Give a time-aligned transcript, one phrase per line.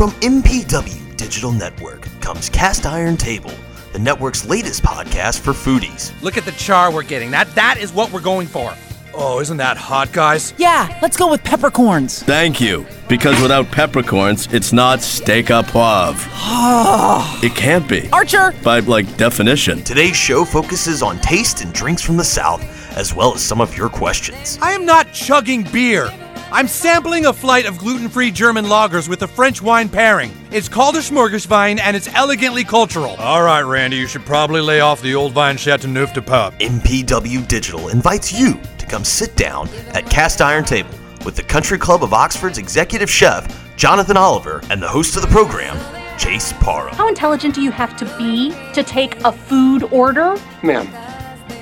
[0.00, 3.52] From MPW Digital Network comes Cast Iron Table,
[3.92, 6.18] the network's latest podcast for foodies.
[6.22, 7.30] Look at the char we're getting.
[7.30, 8.72] That that is what we're going for.
[9.12, 10.54] Oh, isn't that hot, guys?
[10.56, 12.22] Yeah, let's go with peppercorns.
[12.22, 12.86] Thank you.
[13.10, 16.16] Because without peppercorns, it's not steak au poivre.
[17.44, 18.08] it can't be.
[18.10, 18.54] Archer!
[18.64, 19.82] By, like, definition.
[19.82, 22.64] Today's show focuses on taste and drinks from the South,
[22.96, 24.58] as well as some of your questions.
[24.62, 26.10] I am not chugging beer.
[26.52, 30.32] I'm sampling a flight of gluten-free German lagers with a French wine pairing.
[30.50, 33.14] It's called a Smorgaswein, and it's elegantly cultural.
[33.20, 36.52] All right, Randy, you should probably lay off the old vine chateau Chateauneuf du Pape.
[36.58, 40.90] MPW Digital invites you to come sit down at Cast Iron Table
[41.24, 45.28] with the Country Club of Oxford's executive chef, Jonathan Oliver, and the host of the
[45.28, 45.78] program,
[46.18, 46.94] Chase Parham.
[46.96, 50.36] How intelligent do you have to be to take a food order?
[50.64, 50.88] Ma'am,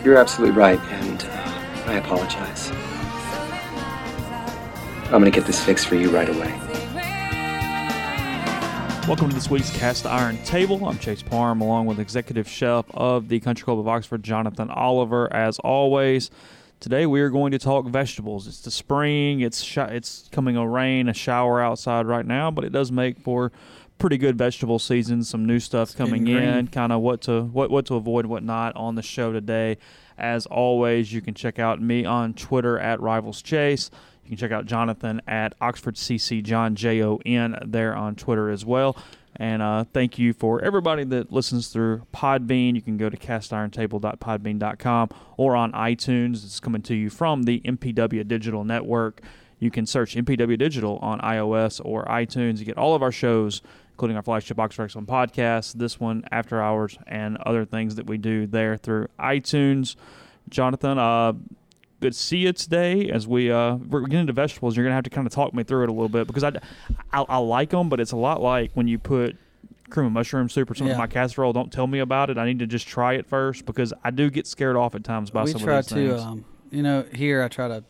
[0.03, 2.73] you're absolutely right, and uh, I apologize.
[5.11, 6.53] I'm gonna get this fixed for you right away.
[9.09, 10.87] Welcome to this week's Cast Iron Table.
[10.87, 15.33] I'm Chase Parham, along with Executive Chef of the Country Club of Oxford, Jonathan Oliver.
[15.33, 16.31] As always,
[16.79, 18.47] today we are going to talk vegetables.
[18.47, 19.41] It's the spring.
[19.41, 23.19] It's sh- it's coming a rain, a shower outside right now, but it does make
[23.19, 23.51] for
[23.97, 25.25] pretty good vegetable season.
[25.25, 28.77] Some new stuff coming in, kind of what to what what to avoid, what not
[28.77, 29.79] on the show today.
[30.19, 33.91] As always, you can check out me on Twitter at Rivals Chase.
[34.29, 38.51] You can check out Jonathan at Oxford CC John J O N there on Twitter
[38.51, 38.95] as well.
[39.37, 42.75] And uh, thank you for everybody that listens through Podbean.
[42.75, 46.45] You can go to castirontable.podbean.com or on iTunes.
[46.45, 49.23] It's coming to you from the MPW Digital Network.
[49.59, 52.59] You can search MPW Digital on iOS or iTunes.
[52.59, 53.63] You get all of our shows,
[53.93, 58.19] including our flagship Oxford Excellent podcast, this one, After Hours, and other things that we
[58.19, 59.97] do there through iTunes.
[60.51, 61.33] Jonathan, uh,
[62.01, 63.11] good see you today.
[63.11, 65.63] As we uh, we're getting into vegetables, you're gonna have to kind of talk me
[65.65, 66.53] through it a little bit because I,
[67.13, 69.37] I, I like them, but it's a lot like when you put
[69.91, 71.53] cream of mushroom soup or something in my casserole.
[71.53, 72.37] Don't tell me about it.
[72.39, 75.31] I need to just try it first because I do get scared off at times
[75.31, 76.23] by we some try of these to, things.
[76.23, 77.83] um, you know, here I try to,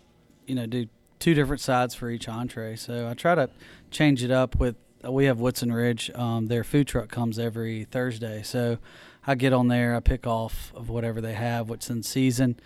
[0.46, 0.86] you know, do
[1.18, 2.76] two different sides for each entree.
[2.76, 3.50] So I try to
[3.90, 4.76] change it up with.
[5.04, 6.08] uh, We have Woodson Ridge.
[6.14, 8.78] Um, their food truck comes every Thursday, so
[9.26, 9.96] I get on there.
[9.96, 12.60] I pick off of whatever they have, what's in season.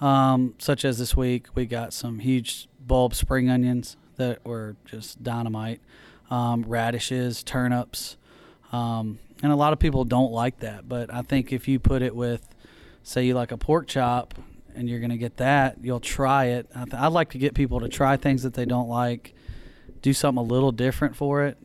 [0.00, 5.22] Um, such as this week, we got some huge bulb spring onions that were just
[5.22, 5.80] dynamite,
[6.30, 8.16] um, radishes, turnips,
[8.72, 10.88] um, and a lot of people don't like that.
[10.88, 12.46] But I think if you put it with,
[13.02, 14.34] say, you like a pork chop,
[14.74, 16.68] and you're going to get that, you'll try it.
[16.72, 19.34] I th- I'd like to get people to try things that they don't like,
[20.02, 21.58] do something a little different for it,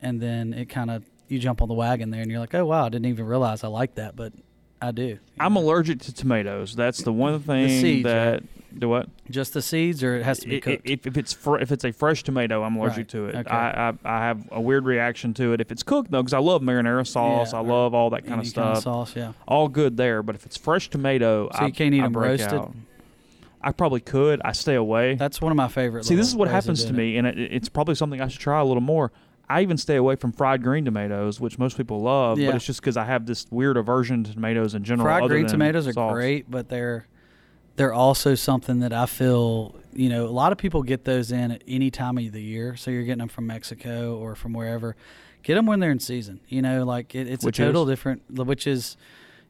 [0.00, 2.64] and then it kind of you jump on the wagon there, and you're like, oh
[2.64, 4.32] wow, I didn't even realize I like that, but
[4.82, 5.18] I do.
[5.38, 6.74] I'm allergic to tomatoes.
[6.74, 8.42] That's the one thing seeds, that
[8.78, 10.88] do what Just the seeds, or it has to be cooked.
[10.88, 13.08] If, if it's fr- if it's a fresh tomato, I'm allergic Right.
[13.08, 13.34] to it.
[13.34, 13.50] Okay.
[13.50, 16.38] I, I I have a weird reaction to it if it's cooked though, because I
[16.38, 17.52] love marinara sauce.
[17.52, 18.64] Yeah, I love all that kind of stuff.
[18.64, 19.32] Kind of sauce, yeah.
[19.46, 22.12] All good there, but if it's fresh tomato, So I, you can't eat I 'em
[22.12, 22.58] break roasted?
[22.58, 22.74] out.
[23.62, 24.40] I probably could.
[24.42, 25.16] I stay away.
[25.16, 26.06] That's one of my favorite.
[26.06, 28.58] See, this is what happens to me, and it, it's probably something I should try
[28.60, 29.12] a little more.
[29.50, 32.48] I even stay away from fried green tomatoes, which most people love, Yeah.
[32.48, 35.06] but it's just because I have this weird aversion to tomatoes in general.
[35.06, 36.12] Fried green tomatoes are sauce.
[36.12, 37.06] great, but they're
[37.76, 41.50] they're also something that I feel you know a lot of people get those in
[41.50, 42.76] at any time of the year.
[42.76, 44.96] So you're getting them from Mexico or from wherever.
[45.42, 46.40] Get them when they're in season.
[46.48, 47.88] You know, like it, it's Which a total is?
[47.88, 48.22] different.
[48.30, 48.96] Which is,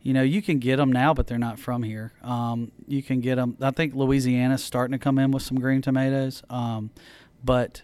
[0.03, 2.13] you know, you can get them now, but they're not from here.
[2.23, 3.57] Um, you can get them.
[3.61, 6.43] I think Louisiana's starting to come in with some green tomatoes.
[6.49, 6.91] Um,
[7.45, 7.83] but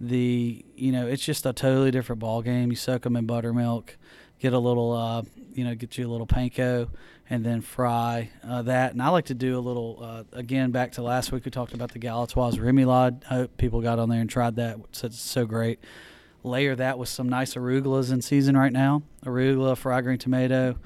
[0.00, 2.70] the you know it's just a totally different ball game.
[2.70, 3.96] You soak them in buttermilk,
[4.38, 5.22] get a little uh,
[5.52, 6.88] you know get you a little panko,
[7.30, 8.92] and then fry uh, that.
[8.92, 11.74] And I like to do a little uh, again back to last week we talked
[11.74, 13.22] about the Galatoire's remoulade.
[13.30, 14.78] I hope people got on there and tried that.
[15.02, 15.78] It's so great.
[16.42, 19.02] Layer that with some nice arugulas in season right now.
[19.24, 20.76] Arugula, fried green tomato.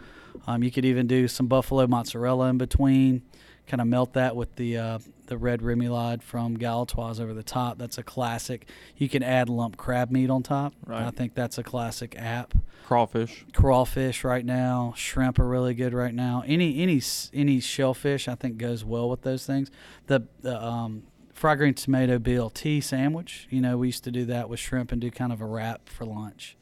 [0.46, 3.22] Um, you could even do some buffalo mozzarella in between.
[3.66, 7.78] Kind of melt that with the uh, the red remoulade from Galatoire's over the top.
[7.78, 8.68] That's a classic.
[8.96, 10.74] You can add lump crab meat on top.
[10.84, 11.02] Right.
[11.02, 12.54] I think that's a classic app.
[12.84, 13.44] Crawfish.
[13.52, 14.94] Crawfish right now.
[14.96, 16.42] Shrimp are really good right now.
[16.46, 17.00] Any any
[17.32, 19.70] any shellfish I think goes well with those things.
[20.06, 23.46] The the um, fried green tomato BLT sandwich.
[23.50, 25.88] You know we used to do that with shrimp and do kind of a wrap
[25.88, 26.56] for lunch.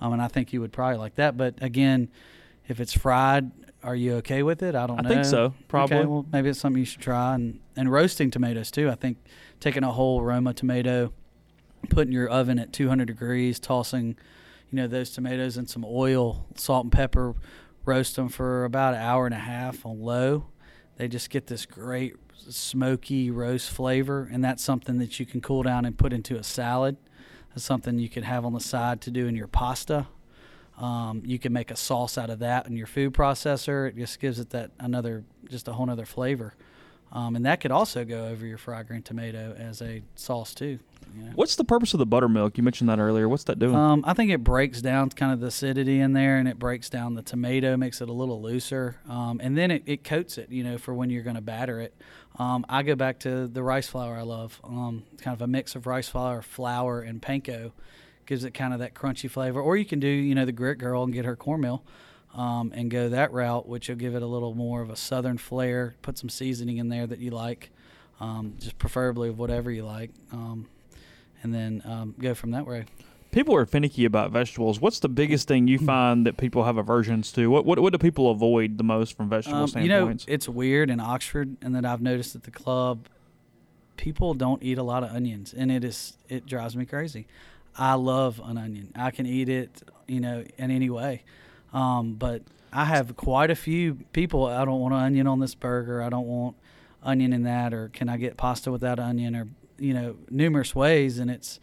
[0.00, 1.36] Um, and I think you would probably like that.
[1.36, 2.08] But again,
[2.66, 3.50] if it's fried,
[3.82, 4.74] are you okay with it?
[4.74, 5.08] I don't I know.
[5.08, 5.98] I think so, probably.
[5.98, 7.34] Okay, well, maybe it's something you should try.
[7.34, 8.90] And, and roasting tomatoes, too.
[8.90, 9.18] I think
[9.58, 11.12] taking a whole Roma tomato,
[11.88, 14.16] putting your oven at 200 degrees, tossing,
[14.70, 17.34] you know, those tomatoes in some oil, salt and pepper,
[17.84, 20.46] roast them for about an hour and a half on low.
[20.96, 22.16] They just get this great
[22.48, 26.42] smoky roast flavor, and that's something that you can cool down and put into a
[26.42, 26.96] salad.
[27.54, 30.06] It's something you could have on the side to do in your pasta.
[30.80, 33.88] Um, you can make a sauce out of that in your food processor.
[33.88, 36.54] It just gives it that another, just a whole other flavor.
[37.12, 40.78] Um, and that could also go over your fried green tomato as a sauce too.
[41.14, 41.32] you know.
[41.34, 42.56] What's the purpose of the buttermilk?
[42.56, 43.28] You mentioned that earlier.
[43.28, 43.74] What's that doing?
[43.74, 46.88] Um, I think it breaks down kind of the acidity in there, and it breaks
[46.88, 50.50] down the tomato, makes it a little looser, um, and then it, it coats it.
[50.50, 51.94] You know, for when you're going to batter it.
[52.38, 54.60] Um, I go back to the rice flour I love.
[54.62, 57.72] Um, kind of a mix of rice flour, flour, and panko
[58.30, 59.60] gives it kind of that crunchy flavor.
[59.60, 61.82] Or you can do you know the grit girl and get her cornmeal.
[62.32, 65.36] Um, and go that route, which will give it a little more of a southern
[65.36, 65.96] flair.
[66.00, 67.72] Put some seasoning in there that you like,
[68.20, 70.68] um, just preferably of whatever you like, um,
[71.42, 72.84] and then um, go from that way.
[73.32, 74.80] people are finicky about vegetables.
[74.80, 77.48] What's the biggest thing you find that people have aversions to?
[77.48, 80.88] What what, what do people avoid the most from vegetable Um, you know, it's weird
[80.88, 83.08] in Oxford, and that I've noticed at the club,
[83.96, 87.26] people don't eat a lot of onions, and it is it drives me crazy.
[87.76, 88.92] I love an onion.
[88.94, 91.22] I can eat it, you know, in any way.
[91.72, 94.46] Um, but I have quite a few people.
[94.46, 96.02] I don't want an onion on this burger.
[96.02, 96.56] I don't want
[97.02, 101.18] onion in that, or can I get pasta without onion, or you know, numerous ways.
[101.18, 101.58] And it's,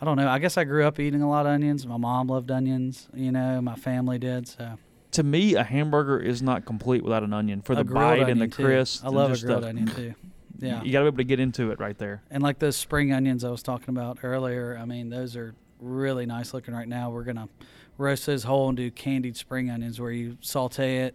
[0.00, 0.28] I don't know.
[0.28, 1.86] I guess I grew up eating a lot of onions.
[1.86, 3.08] My mom loved onions.
[3.14, 4.48] You know, my family did.
[4.48, 4.78] So
[5.12, 8.48] to me, a hamburger is not complete without an onion for the bite and the
[8.48, 9.04] crisp.
[9.04, 10.14] I love a grilled the- onion too.
[10.62, 10.82] Yeah.
[10.82, 12.22] You got to be able to get into it right there.
[12.30, 16.24] And like those spring onions I was talking about earlier, I mean, those are really
[16.24, 17.10] nice looking right now.
[17.10, 17.48] We're gonna
[17.98, 21.14] roast those whole and do candied spring onions, where you saute it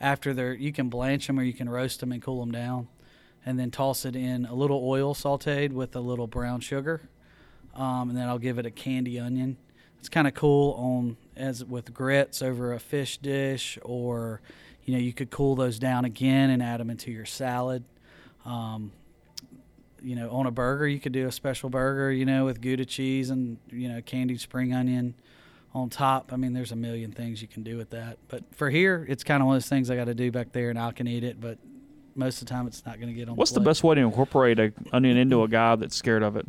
[0.00, 0.54] after they're.
[0.54, 2.88] You can blanch them or you can roast them and cool them down,
[3.44, 7.02] and then toss it in a little oil sautéed with a little brown sugar,
[7.74, 9.56] um, and then I'll give it a candy onion.
[9.98, 14.40] It's kind of cool on as with grits over a fish dish, or
[14.84, 17.84] you know you could cool those down again and add them into your salad.
[18.44, 18.92] Um,
[20.02, 22.84] you know, on a burger, you could do a special burger, you know, with Gouda
[22.84, 25.14] cheese and, you know, candied spring onion
[25.74, 26.30] on top.
[26.32, 28.18] I mean, there's a million things you can do with that.
[28.28, 30.52] But for here, it's kind of one of those things I got to do back
[30.52, 31.56] there and I can eat it, but
[32.14, 33.64] most of the time it's not going to get on What's the plate.
[33.70, 36.46] best way to incorporate a onion into a guy that's scared of it?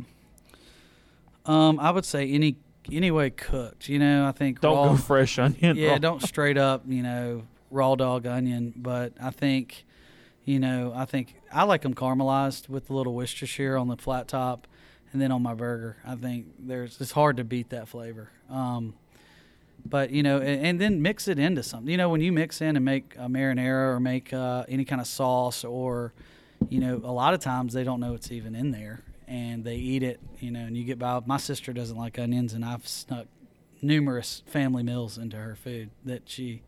[1.46, 2.56] Um, I would say any
[2.92, 3.88] any way cooked.
[3.88, 5.76] You know, I think Don't raw, go fresh onion.
[5.76, 8.72] yeah, don't straight up, you know, raw dog onion.
[8.76, 9.84] But I think,
[10.46, 14.28] you know, I think I like them caramelized with a little Worcestershire on the flat
[14.28, 14.66] top,
[15.12, 15.98] and then on my burger.
[16.06, 18.30] I think there's it's hard to beat that flavor.
[18.48, 18.94] Um,
[19.84, 21.90] but you know, and, and then mix it into something.
[21.90, 25.00] You know, when you mix in and make a marinara or make uh, any kind
[25.00, 26.12] of sauce, or
[26.68, 29.76] you know, a lot of times they don't know it's even in there, and they
[29.76, 30.20] eat it.
[30.38, 31.20] You know, and you get by.
[31.26, 33.26] My sister doesn't like onions, and I've snuck
[33.82, 36.62] numerous family meals into her food that she,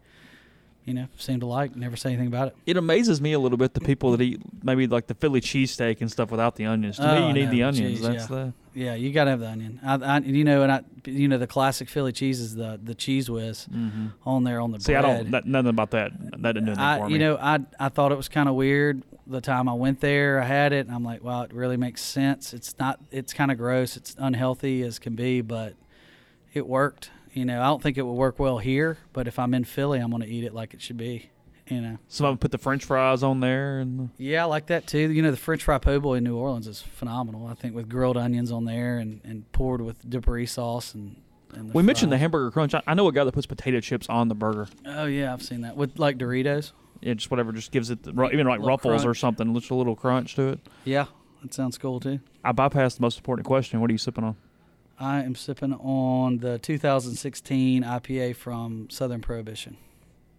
[0.89, 1.77] you know, seemed to like.
[1.77, 2.57] Never say anything about it.
[2.67, 6.01] It amazes me a little bit the people that eat maybe like the Philly cheesesteak
[6.01, 6.97] and stuff without the onions.
[6.97, 7.99] To Oh, me, you need the onions.
[7.99, 8.37] cheese, That's yeah.
[8.37, 9.79] the Yeah, you gotta have the onion.
[9.85, 12.95] I, I, you know, and I, you know, the classic Philly cheese is the the
[12.95, 13.69] cheese whiz
[14.25, 14.83] on there on the Mm-hmm.
[14.83, 14.93] see.
[14.93, 15.05] bread.
[15.05, 16.11] I don't that, nothing about that.
[16.43, 17.13] That didn't do anything I, for me.
[17.13, 20.41] you know, I I thought it was kind of weird the time I went there.
[20.41, 22.55] I had it, and I'm like, wow, it really makes sense.
[22.55, 22.99] It's not.
[23.11, 23.95] It's kind of gross.
[23.97, 25.75] It's unhealthy as can be, but
[26.55, 27.11] it worked.
[27.35, 29.99] You know, I don't think it would work well here, but if I'm in Philly,
[30.01, 31.31] I'm gonna eat it like it should be.
[31.67, 31.99] You know.
[32.09, 35.11] Some of them put the French fries on there, and Yeah, I like that too.
[35.11, 37.47] You know, the French fry po' boy in New Orleans is phenomenal.
[37.47, 41.21] I think with grilled onions on there and, and poured with debris sauce and.
[41.53, 42.75] and we mentioned the hamburger crunch.
[42.75, 44.69] I, I know a guy that puts potato chips on the burger.
[44.87, 46.73] Oh yeah, I've seen that with like Doritos.
[47.03, 49.95] Yeah, just whatever, just gives it the, even like ruffles or something, just a little
[49.95, 50.61] crunch to it.
[50.85, 51.05] Yeah,
[51.43, 52.19] that sounds cool too.
[52.43, 53.81] I bypassed the most important question.
[53.81, 54.37] What are you sipping on?
[55.01, 59.77] I am sipping on the 2016 IPA from Southern Prohibition,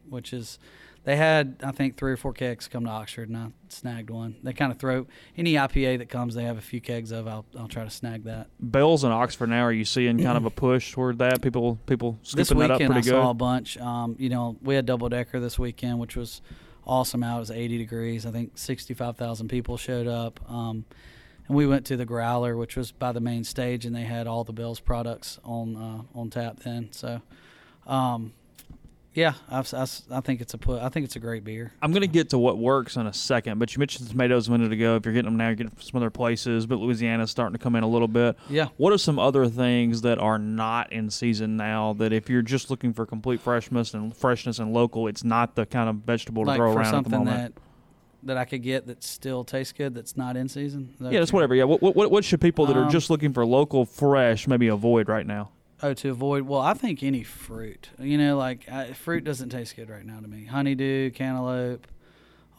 [0.10, 0.60] which is
[1.06, 4.36] they had I think three or four kegs come to Oxford, and I snagged one.
[4.44, 7.28] They kind of throw any IPA that comes, they have a few kegs of.
[7.28, 8.48] I'll I'll try to snag that.
[8.60, 9.64] Bell's in Oxford now.
[9.64, 11.42] Are you seeing kind of a push toward that?
[11.42, 13.16] People, people this scooping that up weekend I pretty good.
[13.16, 13.78] saw a bunch.
[13.78, 16.42] Um, you know, we had double decker this weekend, which was
[16.86, 17.24] awesome.
[17.24, 18.26] Out it was 80 degrees.
[18.26, 20.40] I think 65,000 people showed up.
[20.52, 20.86] Um,
[21.50, 24.28] and we went to the Growler, which was by the main stage, and they had
[24.28, 26.90] all the Bell's products on uh, on tap then.
[26.92, 27.22] So,
[27.88, 28.34] um,
[29.16, 30.82] yeah, I've, I, I think it's a put.
[30.82, 31.74] I think it's a great beer.
[31.82, 34.48] I'm going to get to what works in a second, but you mentioned the tomatoes
[34.48, 34.96] a minute ago.
[34.96, 37.54] If you're getting them now, you're getting them from some other places, but Louisiana's starting
[37.54, 38.38] to come in a little bit.
[38.48, 38.68] Yeah.
[38.78, 42.70] What are some other things that are not in season now that if you're just
[42.70, 46.50] looking for complete freshness and freshness and local, it's not the kind of vegetable to
[46.50, 47.56] like throw around at the moment?
[47.56, 47.62] that
[48.24, 49.94] that I could get that still tastes good.
[49.96, 50.94] That's not in season.
[51.00, 51.56] That yeah, you're- whatever.
[51.56, 54.68] Yeah, what, what what should people that are Um, just looking for local fresh maybe
[54.68, 55.52] avoid right now?
[55.82, 56.44] Oh, to avoid.
[56.44, 57.90] Well, I think any fruit.
[57.98, 60.44] You know, like I, fruit doesn't taste good right now to me.
[60.44, 61.88] Honeydew, cantaloupe,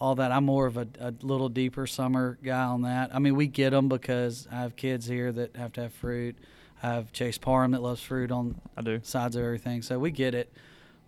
[0.00, 0.32] all that.
[0.32, 3.14] I'm more of a, a little deeper summer guy on that.
[3.14, 6.36] I mean, we get them because I have kids here that have to have fruit.
[6.82, 9.00] I have Chase Parham that loves fruit on I do.
[9.02, 9.82] sides of everything.
[9.82, 10.50] So we get it,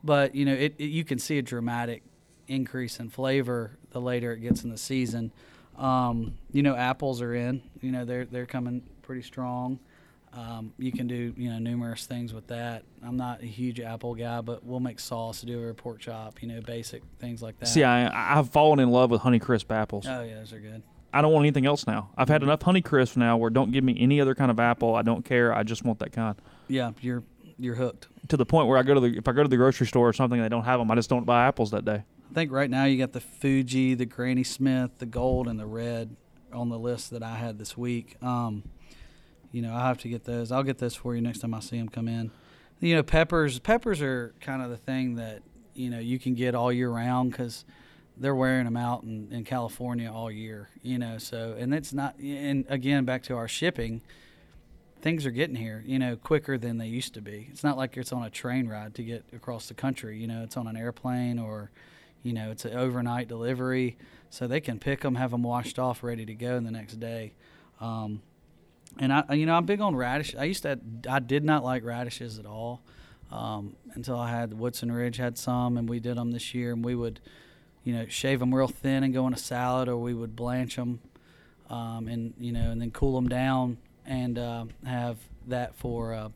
[0.05, 2.03] but you know, it, it you can see a dramatic
[2.47, 5.33] increase in flavor the later it gets in the season.
[5.79, 7.63] Um, you know, apples are in.
[7.81, 9.79] You know, they're they're coming pretty strong.
[10.35, 12.85] Um, you can do you know numerous things with that.
[13.05, 16.49] I'm not a huge apple guy, but we'll make sauce, do a pork chop, you
[16.49, 17.67] know, basic things like that.
[17.67, 20.07] See, I I've fallen in love with Honeycrisp apples.
[20.09, 20.83] oh yeah, those are good.
[21.15, 22.09] I don't want anything else now.
[22.17, 24.95] I've had enough Honeycrisp now where don't give me any other kind of apple.
[24.95, 25.55] I don't care.
[25.55, 26.35] I just want that kind.
[26.69, 27.23] Yeah, you're
[27.59, 28.09] you're hooked.
[28.29, 30.09] To the point where I go to the if I go to the grocery store
[30.09, 32.05] or something and they don't have them, I just don't buy apples that day.
[32.33, 35.67] I think right now you got the Fuji, the Granny Smith, the gold, and the
[35.67, 36.17] red
[36.51, 38.17] on the list that I had this week.
[38.23, 38.63] Um,
[39.51, 40.51] you know, I have to get those.
[40.51, 42.31] I'll get those for you next time I see them come in.
[42.81, 43.59] You know, peppers.
[43.59, 45.43] Peppers are kind of the thing that
[45.75, 47.67] you know you can get all year round because
[48.17, 50.71] they're wearing them out in, in California all year.
[50.81, 52.17] You know, so and it's not.
[52.19, 54.01] And again, back to our shipping.
[55.03, 57.49] Things are getting here, you know, quicker than they used to be.
[57.51, 60.17] It's not like it's on a train ride to get across the country.
[60.17, 61.73] You know, it's on an airplane or,
[62.23, 63.97] you know, it's an overnight delivery,
[64.31, 67.01] so they can pick them, have them washed off, ready to go in the next
[67.01, 67.35] day.
[67.81, 68.23] Um,
[68.99, 70.35] and I, you know, I'm big on radish.
[70.37, 72.83] I used to, I did not like radishes at all
[73.31, 76.85] um, until I had Woodson Ridge had some, and we did them this year, and
[76.85, 77.21] we would,
[77.85, 80.77] you know, shave them real thin and go in a salad, or we would blanch
[80.77, 81.01] them,
[81.71, 86.29] um, and you know, and then cool them down and uh, have that for, uh,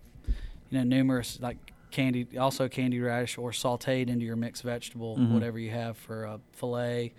[0.71, 5.33] you know, numerous like candied, also candied radish or sautéed into your mixed vegetable, Mhm.
[5.33, 7.15] whatever you have for a fillet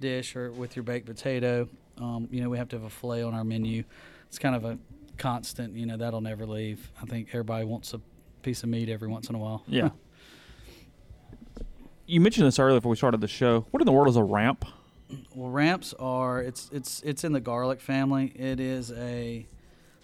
[0.00, 1.66] dish or with your baked potato.
[1.96, 3.84] Um, you know, we have to have a fillet on our menu.
[4.26, 4.78] It's kind of a
[5.16, 5.74] constant.
[5.74, 6.92] You know, that'll never leave.
[7.02, 8.00] I think everybody wants a
[8.42, 9.62] piece of meat every once in a while.
[9.66, 9.88] Yeah.
[12.06, 13.66] you mentioned this earlier before we started the show.
[13.70, 14.66] What in the world is a ramp?
[15.34, 18.26] Well, ramps are it's it's it's in the garlic family.
[18.36, 19.46] It is a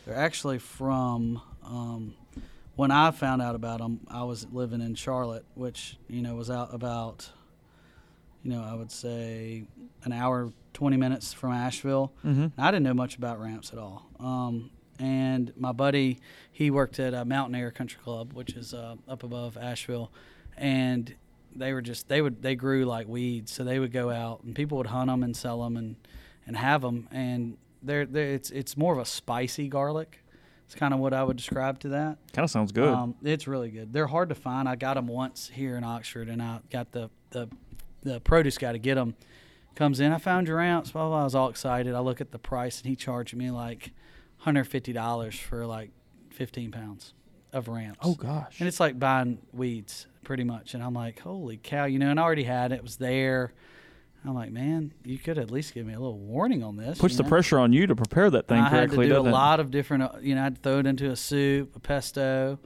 [0.07, 2.15] they're actually from um,
[2.77, 4.01] when I found out about them.
[4.09, 7.31] I was living in Charlotte, which you know was out about
[8.43, 9.65] you know I would say
[10.05, 12.13] an hour twenty minutes from Asheville.
[12.25, 12.53] Mhm.
[12.59, 14.07] I didn't know much about ramps at all.
[14.21, 16.19] Um, and my buddy,
[16.53, 20.13] he worked at a Mountain Air Country Club, which is uh, up above Asheville,
[20.57, 21.15] and
[21.57, 23.53] they were just they would they grew like weeds.
[23.53, 25.97] So they would go out and people would hunt them and sell them and
[26.47, 27.09] and have them.
[27.11, 30.21] And they're, they're it's it's more of a spicy garlic.
[30.67, 32.19] It's kind of what I would describe to that.
[32.33, 32.89] Kind of sounds good.
[32.89, 33.93] Um, it's really good.
[33.93, 34.69] They're hard to find.
[34.69, 37.49] I got them once here in Oxford, and I got the the,
[38.03, 39.15] the produce guy to get them.
[39.75, 40.93] Comes in, I found your ounce.
[40.93, 41.21] Blah, blah, blah.
[41.21, 41.95] I was all excited.
[41.95, 43.93] I look at the price, and he charged me like
[44.39, 45.91] hundred fifty dollars for like
[46.31, 47.13] fifteen pounds
[47.53, 47.99] of ramps.
[48.03, 48.59] oh gosh.
[48.61, 50.75] And it's like buying weeds, pretty much.
[50.75, 52.09] And I'm like, holy cow, you know.
[52.11, 53.53] And I already had it; it was there.
[54.27, 56.99] I'm like, man, you could at least give me a little warning on this.
[56.99, 57.29] Puts the know?
[57.29, 60.05] pressure on you to prepare that thing I had to do a lot of different,
[60.05, 62.59] uh, you know, I'd throw it into a soup, a pesto,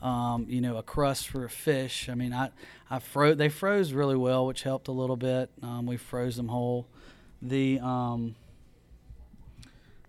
[0.00, 2.08] um, you know, a crust for a fish.
[2.08, 2.50] I mean, I,
[2.90, 5.50] I froze, they froze really well, which helped a little bit.
[5.62, 6.88] Um, we froze them whole.
[7.42, 8.34] The, um,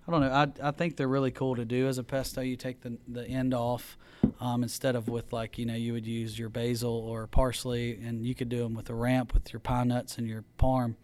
[0.07, 0.31] I don't know.
[0.31, 2.41] I, I think they're really cool to do as a pesto.
[2.41, 3.97] You take the, the end off
[4.39, 8.25] um, instead of with like you know you would use your basil or parsley, and
[8.25, 10.95] you could do them with a ramp with your pine nuts and your parm,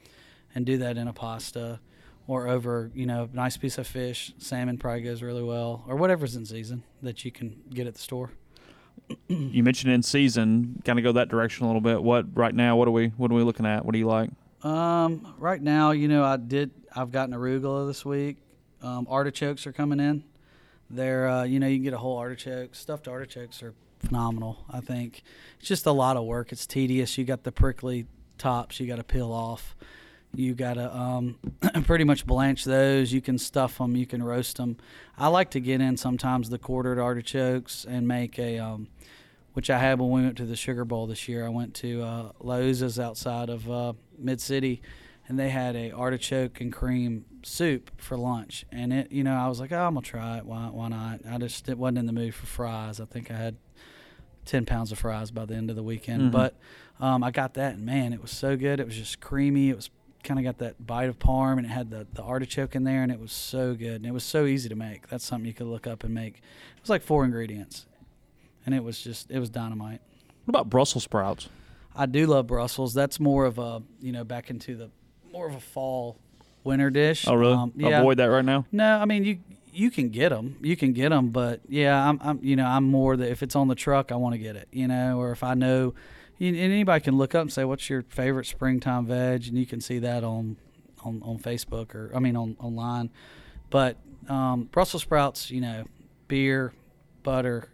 [0.54, 1.80] and do that in a pasta,
[2.28, 4.34] or over you know a nice piece of fish.
[4.38, 8.02] Salmon probably goes really well, or whatever's in season that you can get at the
[8.02, 8.32] store.
[9.28, 12.02] You mentioned in season, kind of go that direction a little bit.
[12.04, 12.76] What right now?
[12.76, 13.08] What are we?
[13.10, 13.84] What are we looking at?
[13.84, 14.30] What do you like?
[14.64, 16.72] Um, right now, you know, I did.
[16.96, 18.38] I've gotten arugula this week.
[18.82, 20.24] Um, artichokes are coming in.
[20.90, 22.76] They're, uh, you know, you can get a whole artichoke.
[22.76, 24.66] Stuffed artichokes are phenomenal.
[24.70, 25.24] I think
[25.60, 26.52] it's just a lot of work.
[26.52, 27.18] It's tedious.
[27.18, 28.08] You got the prickly
[28.38, 28.80] tops.
[28.80, 29.76] You got to peel off.
[30.34, 31.38] You got to um,
[31.86, 33.12] pretty much blanch those.
[33.12, 33.96] You can stuff them.
[33.96, 34.78] You can roast them.
[35.18, 38.88] I like to get in sometimes the quartered artichokes and make a, um,
[39.54, 41.46] which I had when we went to the Sugar Bowl this year.
[41.46, 44.82] I went to uh, Liuzza's outside of uh, Mid City,
[45.28, 48.66] and they had a artichoke and cream soup for lunch.
[48.72, 50.46] And it, you know, I was like, oh, I'm gonna try it.
[50.46, 51.22] Why, why not?
[51.30, 53.00] I just it wasn't in the mood for fries.
[53.00, 53.56] I think I had
[54.46, 56.24] ten pounds of fries by the end of the weekend.
[56.24, 56.32] Mhm.
[56.32, 56.56] But
[57.00, 58.80] um, I got that, and man, it was so good.
[58.80, 59.70] It was just creamy.
[59.70, 59.90] It was
[60.24, 63.02] kind of got that bite of parm, and it had the, the artichoke in there,
[63.02, 63.96] and it was so good.
[63.96, 65.08] And it was so easy to make.
[65.08, 66.36] That's something you could look up and make.
[66.36, 67.86] It was like four ingredients,
[68.66, 70.02] and it was just it was dynamite.
[70.46, 71.50] What about Brussels sprouts?
[71.96, 72.94] I do love Brussels.
[72.94, 74.90] That's more of a you know back into the
[75.32, 76.18] more of a fall
[76.64, 77.26] winter dish.
[77.28, 77.54] Oh, really?
[77.54, 78.00] Um, yeah.
[78.00, 78.66] Avoid that right now.
[78.72, 79.40] No, I mean you
[79.74, 80.58] you can get them.
[80.62, 83.56] You can get them, but yeah, I'm, I'm you know I'm more that if it's
[83.56, 84.68] on the truck, I want to get it.
[84.72, 85.94] You know, or if I know,
[86.38, 89.66] you- and anybody can look up and say what's your favorite springtime veg, and you
[89.66, 90.58] can see that on
[91.04, 93.10] on, on Facebook or I mean on online.
[93.70, 93.98] But
[94.28, 95.86] um, Brussels sprouts, you know,
[96.28, 96.74] beer,
[97.24, 97.70] butter,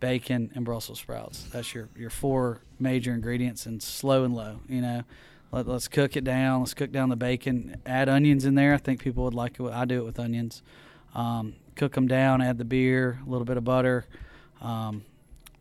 [0.00, 1.42] bacon, and Brussels sprouts.
[1.52, 4.60] That's your your four major ingredients, and slow and low.
[4.68, 5.02] You know,
[5.52, 6.60] Let, let's cook it down.
[6.60, 7.76] Let's cook down the bacon.
[7.86, 8.74] Add onions in there.
[8.74, 9.64] I think people would like it.
[9.66, 10.62] I do it with onions.
[11.14, 12.40] Um, cook them down.
[12.42, 14.06] Add the beer, a little bit of butter.
[14.60, 15.04] Um,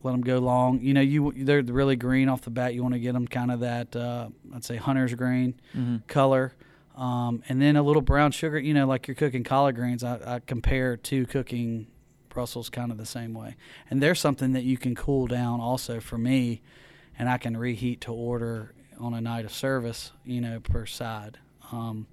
[0.04, 0.80] let them go long.
[0.82, 2.74] You know, you they're really green off the bat.
[2.74, 5.60] You want to get them kind of that uh, I'd say hunter's green
[6.08, 6.54] color,
[6.96, 8.58] um, and then a little brown sugar.
[8.58, 10.04] You know, like you're cooking collard greens.
[10.04, 11.88] I, I compare to cooking
[12.30, 13.56] Brussels kind of the same way.
[13.90, 16.62] And there's something that you can cool down also for me,
[17.20, 20.12] and I can reheat to order on a night of service.
[20.26, 21.38] You know, per side.
[21.72, 22.08] Um,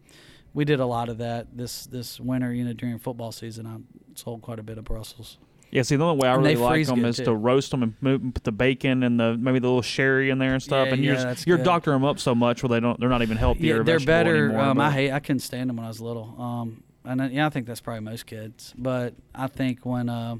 [0.54, 2.52] we did a lot of that this this winter.
[2.52, 3.76] You know, during football season, I
[4.18, 5.38] sold quite a bit of Brussels.
[5.70, 7.24] Yeah, see, the only way I And really like them is too.
[7.24, 10.38] to roast them and move, put the bacon and the maybe the little sherry in
[10.38, 10.86] there and stuff.
[10.86, 11.64] Yeah, and you're yeah, just, you're good.
[11.64, 14.46] doctoring them up so much where they don't they're not even healthy Yeah, they're better.
[14.46, 15.12] Anymore, um, I hate.
[15.12, 16.34] I couldn't stand them when I was little.
[16.40, 18.72] Um, and I, yeah, I think that's probably most kids.
[18.78, 20.36] But I think when uh,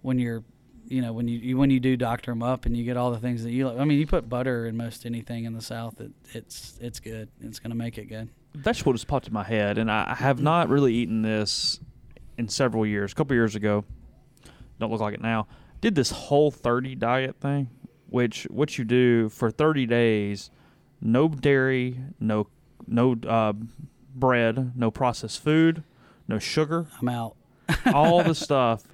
[0.00, 0.42] when you're,
[0.88, 3.10] you know, when you, you when you do doctor them up and you get all
[3.10, 3.78] the things that you like.
[3.78, 6.00] I mean, you put butter in most anything in the South.
[6.00, 7.28] It, it's it's good.
[7.40, 8.28] It's gonna make it good.
[8.54, 11.80] vegetable just popped in my head, and I have not really eaten this
[12.38, 13.12] in several years.
[13.12, 13.84] A couple years ago,
[14.78, 15.46] don't look like it now.
[15.80, 17.68] Did this whole 30 diet thing,
[18.08, 20.50] which what you do for 30 days,
[21.00, 22.46] no dairy, no
[22.86, 23.52] no uh,
[24.14, 25.82] bread, no processed food,
[26.28, 27.36] no sugar, I'm out.
[27.92, 28.84] all the stuff,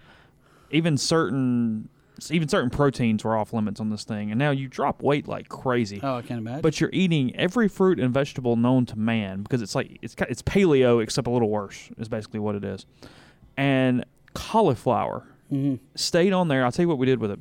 [0.72, 1.88] even certain
[2.30, 5.48] even certain proteins were off limits on this thing, and now you drop weight like
[5.48, 5.98] crazy.
[6.02, 6.60] Oh, I can't imagine.
[6.60, 10.42] But you're eating every fruit and vegetable known to man because it's like it's it's
[10.42, 12.86] paleo except a little worse is basically what it is.
[13.56, 15.84] And cauliflower Mm-hmm.
[15.96, 16.64] stayed on there.
[16.64, 17.38] I'll tell you what we did with it.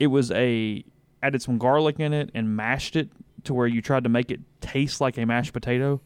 [0.00, 0.84] It was a
[1.22, 3.10] added some garlic in it and mashed it
[3.44, 6.00] to where you tried to make it taste like a mashed potato.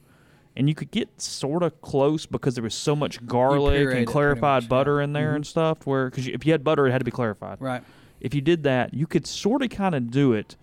[0.56, 4.64] And you could get sort of close because there was so much garlic and clarified
[4.64, 5.04] much, butter yeah.
[5.04, 5.36] in there Mhm.
[5.36, 5.86] and stuff.
[5.86, 7.82] Where because if you had butter, it had to be clarified right.
[8.20, 10.56] if you did that, you could sort of kind of do it.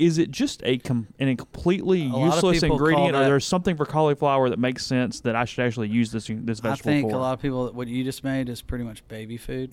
[0.00, 4.48] Is it just a com- an completely A useless ingredient, or there's something for cauliflower
[4.50, 6.72] that makes sense that I should actually use this this vegetable?
[6.72, 7.16] I think for?
[7.16, 9.72] a lot of people what you just made is pretty much baby food.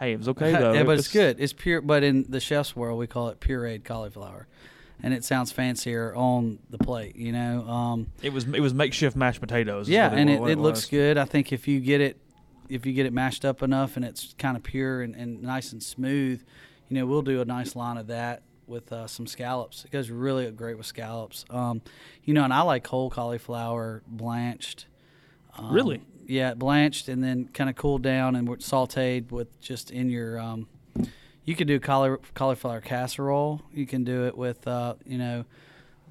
[0.00, 0.72] hey, it was okay though.
[0.74, 1.36] yeah, It but was- it's good.
[1.40, 1.80] It's pure.
[1.80, 4.48] But in the chef's world, we call it pureed cauliflower,
[5.02, 7.16] and it sounds fancier on the plate.
[7.16, 7.68] You know.
[7.68, 9.88] Um, It was it was makeshift mashed potatoes.
[9.88, 11.16] yeah, and it, what it looks good.
[11.18, 12.20] I think if you get it,
[12.68, 15.72] if you get it mashed up enough and it's kind of pure and, and nice
[15.72, 16.42] and smooth,
[16.88, 19.84] you know, we'll do a nice line of that with uh, some scallops.
[19.86, 21.44] It goes really great with scallops.
[21.48, 21.80] Um,
[22.24, 24.86] you know, and I like whole cauliflower blanched.
[25.56, 26.02] Um, Really?
[26.26, 30.38] Yeah, blanched and then kind of cooled down and sautéed with just in your.
[30.38, 30.68] Um,
[31.48, 33.62] you can do cauli- cauliflower casserole.
[33.72, 35.46] You can do it with, uh, you know,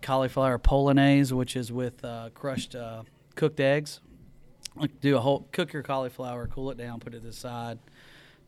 [0.02, 3.04] cauliflower polonaise, which is with uh, crushed uh,
[3.36, 4.00] cooked eggs.
[5.00, 7.78] Do a whole cook your cauliflower, cool it down, put it aside.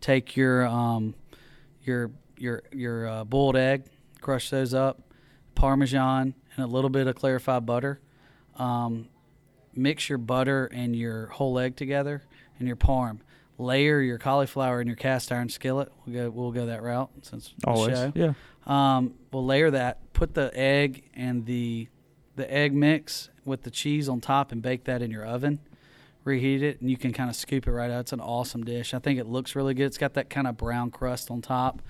[0.01, 1.13] Take your um,
[1.83, 3.83] your your your uh, boiled egg,
[4.19, 4.99] crush those up,
[5.53, 7.99] parmesan and a little bit of clarified butter.
[8.55, 9.09] Um,
[9.75, 12.23] mix your butter and your whole egg together
[12.57, 13.19] and your parm.
[13.59, 15.91] Layer your cauliflower in your cast iron skillet.
[16.05, 18.11] We'll go we'll go that route since Always, show.
[18.15, 18.33] yeah.
[18.65, 20.13] Um, we'll layer that.
[20.13, 21.89] Put the egg and the
[22.37, 25.59] the egg mix with the cheese on top and bake that in your oven.
[26.23, 28.01] Reheat it and you can kind of scoop it right out.
[28.01, 28.93] It's an awesome dish.
[28.93, 29.85] I think it looks really good.
[29.87, 31.81] It's got that kind of brown crust on top,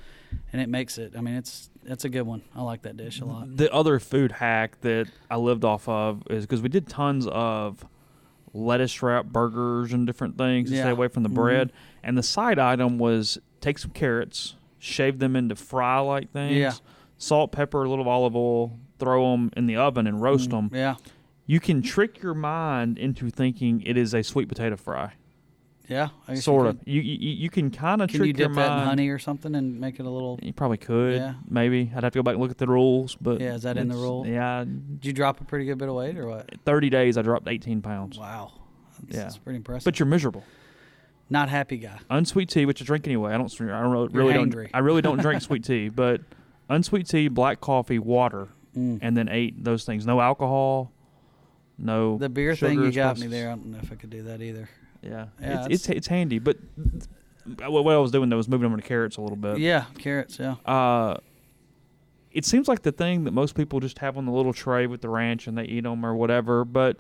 [0.52, 1.14] and it makes it.
[1.16, 2.42] I mean, it's it's a good one.
[2.56, 3.58] I like that dish a lot.
[3.58, 7.86] The other food hack that I lived off of is because we did tons of
[8.54, 11.34] lettuce wrap burgers and different things to stay away from the Mhm.
[11.36, 11.72] bread.
[12.04, 16.72] And the side item was take some carrots, shave them into fry like things, Yeah.
[17.18, 20.70] salt, pepper, a little olive oil, throw them in the oven and roast them.
[20.70, 20.96] Mm, Yeah,
[21.46, 25.14] You can trick your mind into thinking it is a sweet potato fry.
[25.90, 26.10] Yeah.
[26.28, 26.76] I guess Sort could.
[26.82, 26.88] of.
[26.88, 28.90] You, you you can kind of Can trick you your dip that in mind.
[28.90, 30.40] honey or something and make it a little?
[30.42, 31.16] You probably could.
[31.16, 31.34] Yeah.
[31.50, 33.78] Maybe I'd have to go back and look at the rules, but Yeah, is that
[33.78, 34.26] in the it's- rule?
[34.28, 36.50] Yeah, Did you drop a pretty good bit of weight or what?
[36.66, 38.18] 30 days I dropped 18 pounds.
[38.18, 38.52] Wow,
[39.02, 39.24] that's, Yeah.
[39.24, 39.86] that's pretty impressive.
[39.86, 40.44] But you're miserable.
[41.32, 42.00] not happy guy.
[42.10, 43.34] Unsweet tea, which I drink anyway.
[43.34, 43.54] I don't.
[43.62, 44.68] I don't really, really don't.
[44.74, 46.22] I really don't drink sweet tea, but
[46.70, 48.48] unsweet tea, black coffee, water,
[48.78, 49.00] Mm.
[49.02, 50.06] and then ate those things.
[50.06, 50.92] No alcohol.
[51.78, 52.18] No.
[52.20, 53.48] The beer thing you got me there.
[53.48, 54.70] I don't know if I could do that either.
[55.02, 56.58] Yeah, Yeah, it's, it's it's handy, but
[57.68, 59.60] what I was doing though was moving over to carrots a little bit.
[59.60, 60.38] yeah, carrots.
[60.40, 60.56] Yeah.
[60.66, 61.18] Uh,
[62.32, 65.02] it seems like the thing that most people just have on the little tray with
[65.02, 66.64] the ranch and they eat them or whatever.
[66.64, 66.98] But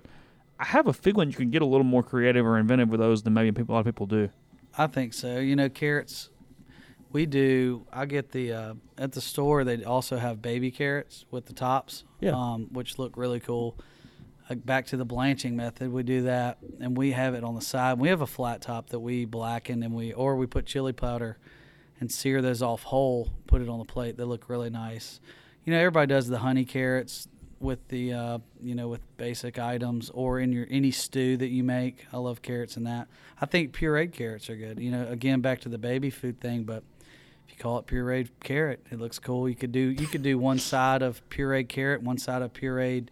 [0.59, 3.21] I have a feeling you can get a little more creative or inventive with those
[3.23, 4.29] than maybe people, a lot of people do.
[4.77, 5.37] I think so.
[5.39, 6.29] You know, carrots.
[7.11, 7.85] We do.
[7.91, 9.63] I get the uh, at the store.
[9.63, 12.31] They also have baby carrots with the tops, Yeah.
[12.35, 13.77] um, which look really cool.
[14.55, 17.99] Back to the blanching method, we do that, and we have it on the side.
[17.99, 21.37] We have a flat top that we blacken, and we or we put chili powder
[21.99, 23.29] and sear those off whole.
[23.47, 24.17] Put it on the plate.
[24.17, 25.19] They look really nice.
[25.65, 27.27] You know, everybody does the honey carrots
[27.59, 31.63] with the uh, you know with basic items or in your any stew that you
[31.63, 32.05] make.
[32.11, 33.07] I love carrots in that.
[33.39, 34.79] I think pureed carrots are good.
[34.79, 36.83] You know, again back to the baby food thing, but
[37.47, 39.49] if you call it pureed carrot, it looks cool.
[39.49, 43.09] You could do you could do one side of pureed carrot, one side of pureed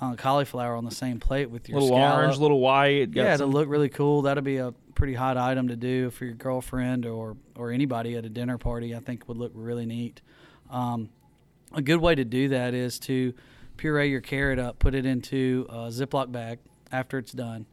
[0.00, 2.18] uh, cauliflower on the same plate with your little scallop.
[2.18, 3.12] orange, little white.
[3.12, 4.22] got Yeah, some- it'll look really cool.
[4.22, 8.24] That'll be a pretty hot item to do for your girlfriend or or anybody at
[8.24, 8.94] a dinner party.
[8.94, 10.20] I think would look really neat.
[10.70, 11.10] Um,
[11.72, 13.34] a good way to do that is to
[13.76, 16.58] puree your carrot up, put it into a Ziploc bag
[16.92, 17.66] after it's done,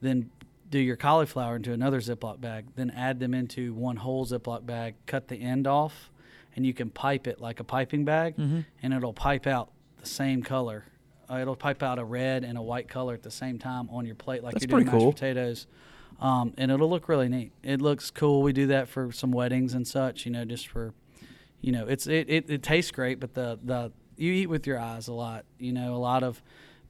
[0.00, 0.30] then
[0.70, 4.94] do your cauliflower into another Ziploc bag, then add them into one whole Ziploc bag,
[5.06, 6.10] cut the end off,
[6.56, 8.60] and you can pipe it like a piping bag, Mm-hmm.
[8.82, 10.86] and it'll pipe out the same color.
[11.30, 14.06] Uh, it'll pipe out a red and a white color at the same time on
[14.06, 15.12] your plate, like That's you're doing pretty mashed cool.
[15.12, 15.66] potatoes.
[16.20, 17.52] Um, and it'll look really neat.
[17.62, 18.42] It looks cool.
[18.42, 20.94] We do that for some weddings and such, you know, just for,
[21.60, 24.78] you know, it's it, it, it tastes great, but the the you eat with your
[24.78, 25.44] eyes a lot.
[25.58, 26.40] You know, a lot of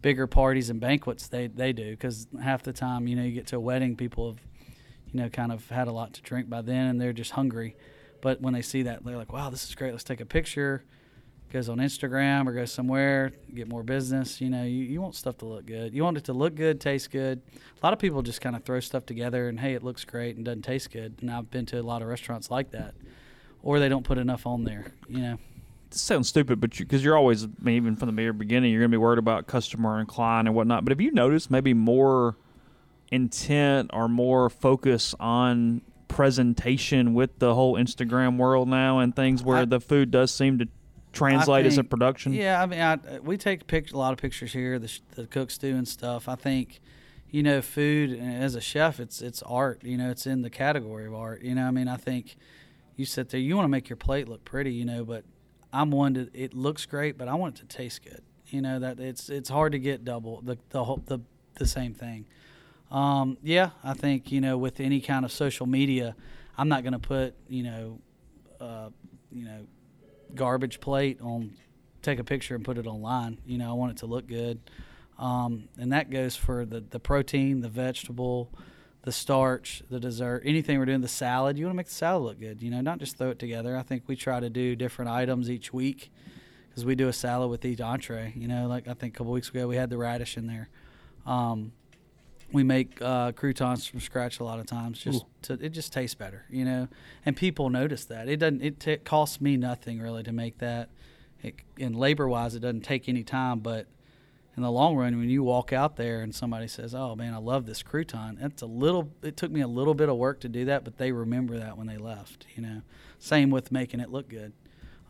[0.03, 3.47] bigger parties and banquets they they do because half the time, you know, you get
[3.49, 4.41] to a wedding, people have,
[5.11, 7.77] you know, kind of had a lot to drink by then, and they're just hungry.
[8.21, 9.93] But when they see that, they're like, "Wow, this is great.
[9.93, 10.85] Let's take a picture."
[11.55, 14.41] Goes on Instagram or goes somewhere, get more business.
[14.41, 15.95] You know, you, you want stuff to look good.
[15.95, 17.41] You want it to look good, taste good.
[17.81, 20.35] A lot of people just kind of throw stuff together and hey, it looks great
[20.35, 21.15] and doesn't taste good.
[21.21, 22.97] And I've been to a lot of restaurants like that,
[23.63, 24.95] or they don't put enough on there.
[25.09, 25.39] You know,
[25.91, 28.73] this sounds stupid, but because you, are always, I mean, even from the very beginning,
[28.73, 30.85] you're going to be worried about customer incline and whatnot.
[30.85, 32.37] But have you noticed maybe more
[33.13, 39.59] intent or more focus on presentation with the whole Instagram world now and things where
[39.59, 40.67] I- the food does seem to
[41.15, 42.33] translate I as a production?
[42.33, 45.59] Yeah, I mean, I, we take pic- a lot of pictures here, the, the cooks
[45.59, 46.29] do and stuff.
[46.29, 46.81] I think,
[47.31, 49.83] you know, food as a chef, it's it's art.
[49.85, 51.43] You know, it's in the category of art.
[51.43, 52.37] You know, I mean, I think
[52.97, 55.25] you sit there, you want to make your plate look pretty, you know, but
[55.73, 56.31] I'm one to.
[56.33, 58.23] It looks great, but I want it to taste good.
[58.47, 61.21] You know that it's it's hard to get double the the whole, the
[61.57, 62.27] the same thing.
[62.91, 66.15] Um, yeah, I think you know with any kind of social media,
[66.57, 67.99] I'm not going to put you know,
[68.61, 68.91] uh,
[69.33, 69.67] you know,
[70.35, 71.55] garbage plate on,
[72.03, 73.39] take a picture and put it online.
[73.47, 74.61] You know, I want it to look good,
[75.19, 78.51] um, and that goes for the the protein, the vegetable,
[79.03, 81.01] the starch, the dessert, anything we're doing.
[81.01, 82.63] The salad, you want to make the salad look good.
[82.63, 83.77] You know, not just throw it together.
[83.77, 86.11] I think we try to do different items each week
[86.69, 88.33] because we do a salad with each entree.
[88.35, 90.69] You know, like I think a couple weeks ago we had the radish in there.
[91.27, 91.73] Um,
[92.55, 95.01] we make uh, croutons from scratch a lot of times.
[95.01, 96.89] Just to, it just tastes better, you know.
[97.27, 98.63] And people notice that it doesn't.
[98.63, 100.89] It t- costs me nothing really to make that.
[101.43, 103.59] It, and labor wise, it doesn't take any time.
[103.59, 103.87] But
[104.57, 107.39] in the long run, when you walk out there and somebody says, "Oh man, I
[107.39, 109.11] love this crouton," it's a little.
[109.23, 111.77] It took me a little bit of work to do that, but they remember that
[111.77, 112.47] when they left.
[112.55, 112.83] You know.
[113.19, 114.53] Same with making it look good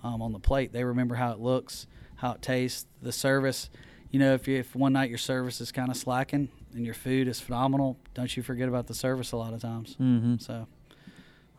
[0.03, 0.73] um, on the plate.
[0.73, 3.71] They remember how it looks, how it tastes, the service.
[4.15, 6.95] You know, if you, if one night your service is kind of slacking and your
[6.95, 9.97] food is phenomenal, don't you forget about the service a lot of times.
[10.01, 10.37] Mm-hmm.
[10.39, 10.69] So,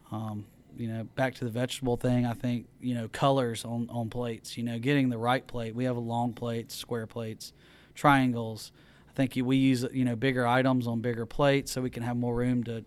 [0.10, 0.46] um,
[0.78, 4.56] you know, back to the vegetable thing, I think you know colors on on plates.
[4.56, 5.76] You know, getting the right plate.
[5.76, 7.52] We have a long plates, square plates,
[7.94, 8.72] triangles.
[9.10, 12.16] I think we use you know bigger items on bigger plates so we can have
[12.16, 12.86] more room to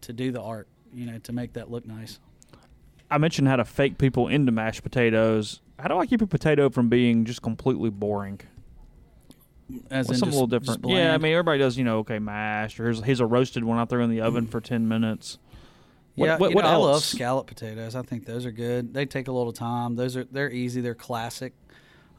[0.00, 0.66] to do the art.
[0.94, 2.20] You know, to make that look nice.
[3.10, 5.60] I mentioned how to fake people into mashed potatoes.
[5.78, 8.40] How do I keep a potato from being just completely boring?
[9.90, 10.84] As in something a little different.
[10.86, 13.78] Yeah, I mean, everybody does, you know, okay, mashed, or here's, here's a roasted one
[13.78, 15.38] I threw in the oven for 10 minutes.
[16.16, 17.96] What, yeah, what, what know, I love scallop potatoes.
[17.96, 18.94] I think those are good.
[18.94, 19.96] They take a little time.
[19.96, 20.80] Those are they're easy.
[20.80, 21.54] They're classic.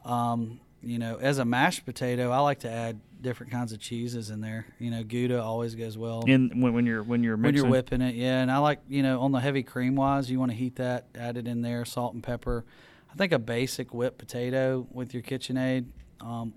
[0.04, 4.28] Um, you know, as a mashed potato, I like to add different kinds of cheeses
[4.30, 4.66] in there.
[4.78, 8.02] You know, Gouda always goes well in when, when you're when you're when you're whipping
[8.02, 8.14] it.
[8.14, 10.76] Yeah, and I like you know on the heavy cream wise, you want to heat
[10.76, 12.64] that, add it in there, salt and pepper.
[13.10, 15.86] I think a basic whipped potato with your KitchenAid,
[16.20, 16.52] um,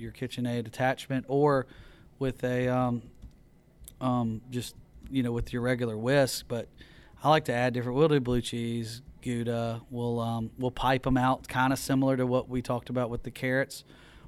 [0.00, 1.66] your KitchenAid attachment, or
[2.18, 3.02] with a um,
[4.00, 4.74] um, just
[5.10, 6.46] you know with your regular whisk.
[6.48, 6.68] But
[7.22, 7.98] I like to add different.
[7.98, 9.82] We'll do blue cheese, Gouda.
[9.90, 13.22] We'll um, we'll pipe them out, kind of similar to what we talked about with
[13.22, 13.84] the carrots.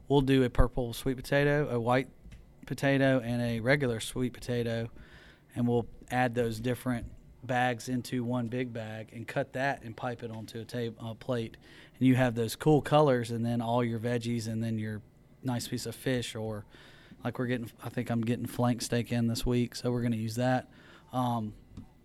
[0.09, 2.09] We'll do a purple sweet potato, a white
[2.67, 4.91] potato, and a regular sweet potato,
[5.55, 7.07] and we'll add those different
[7.45, 11.15] bags into one big bag and cut that and pipe it onto a table uh,
[11.15, 11.57] plate,
[11.99, 15.01] and you have those cool colors, and then all your veggies, and then your
[15.45, 16.65] nice piece of fish or
[17.25, 20.13] like we're getting i think i'm getting flank steak in this week so we're going
[20.13, 20.69] to use that
[21.13, 21.53] um,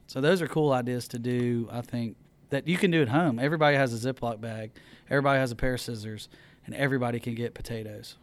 [0.07, 2.15] so those are cool ideas to do i think
[2.49, 4.71] that you can do at home everybody has a ziploc bag
[5.09, 6.29] everybody has a pair of scissors
[6.65, 8.15] and everybody can get potatoes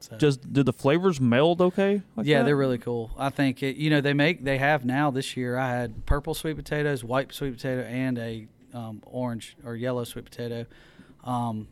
[0.00, 0.16] So.
[0.16, 2.02] Just did the flavors meld okay?
[2.16, 2.46] like yeah, that?
[2.46, 3.12] they're really cool.
[3.16, 5.56] I think it, you know they make they have now this year.
[5.56, 10.24] I had purple sweet potatoes, white sweet potato, and a um, orange or yellow sweet
[10.24, 10.66] potato,
[11.22, 11.68] um,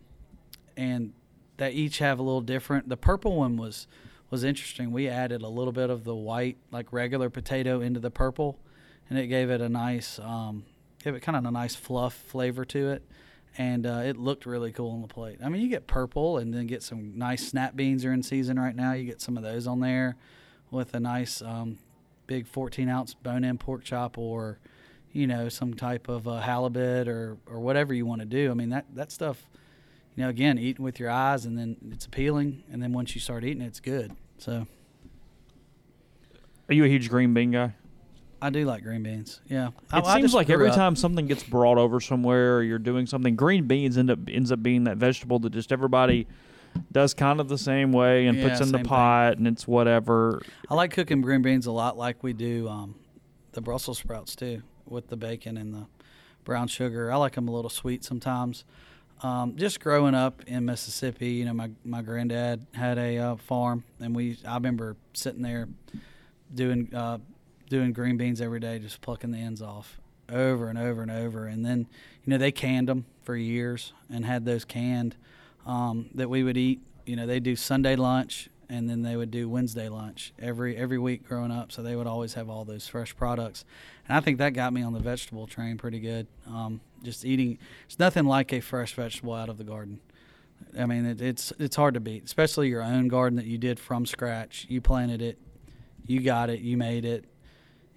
[0.77, 1.13] and
[1.57, 2.89] they each have a little different.
[2.89, 3.87] The purple one was
[4.31, 4.91] was interesting.
[4.91, 8.59] We added a little bit of the white, like regular potato, into the purple,
[9.09, 10.65] and it gave it a nice, um,
[11.03, 13.03] gave it kind of a nice fluff flavor to it,
[13.57, 15.39] and uh, it looked really cool on the plate.
[15.45, 18.59] I mean, you get purple, and then get some nice snap beans are in season
[18.59, 18.93] right now.
[18.93, 20.17] You get some of those on there,
[20.71, 21.79] with a nice um,
[22.27, 24.59] big 14 ounce bone-in pork chop or
[25.13, 28.51] you know some type of uh, halibut or or whatever you want to do.
[28.51, 29.47] I mean that that stuff
[30.17, 33.21] you know, again, eating with your eyes, and then it's appealing, and then once you
[33.21, 34.13] start eating, it, it's good.
[34.39, 34.67] So
[36.69, 37.75] Are you a huge green bean guy?
[38.41, 39.41] I do like green beans.
[39.49, 39.73] Yeah, It
[40.05, 43.07] I seems just like every up- time something gets brought over somewhere or you're doing
[43.07, 46.27] something, green beans end up ends up being that vegetable that just everybody
[46.93, 48.89] does kind of the same way and Yeah, puts in the same thing.
[48.89, 50.43] pot and it's whatever.
[50.69, 52.97] I like cooking green beans a lot, like we do um,
[53.53, 55.87] the Brussels sprouts too, with the bacon and the
[56.45, 57.11] brown sugar.
[57.11, 58.65] I like them a little sweet sometimes.
[59.25, 63.83] Um, just growing up in Mississippi, you know, my my granddad had a uh, farm,
[63.99, 65.67] and we I remember sitting there
[66.55, 67.17] doing uh,
[67.71, 71.47] doing green beans every day, just plucking the ends off over and over and over.
[71.47, 71.87] And then,
[72.23, 75.17] you know, they canned them for years and had those canned
[75.65, 76.83] um, that we would eat.
[77.07, 80.99] You know, they do Sunday lunch and then they would do Wednesday lunch every every
[80.99, 81.73] week growing up.
[81.73, 83.65] So they would always have all those fresh products,
[84.09, 86.27] and I think that got me on the vegetable train pretty good.
[86.47, 90.01] Um, just eating, it's nothing like a fresh vegetable out of the garden.
[90.79, 93.79] I mean, it, it's it's hard to beat, especially your own garden that you did
[93.79, 94.67] from scratch.
[94.69, 95.39] You planted it,
[96.07, 97.25] you got it, you made it,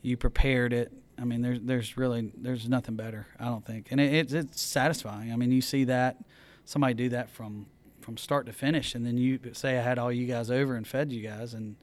[0.02, 0.92] you prepared it.
[1.20, 3.28] I mean, there's there's really there's nothing better.
[3.40, 5.32] I don't think, and it, it's it's satisfying.
[5.32, 6.18] I mean, you see that
[6.66, 7.68] somebody do that from
[8.08, 10.88] from start to finish, and then you say I had all you guys over and
[10.88, 11.54] fed you guys.
[11.54, 11.76] And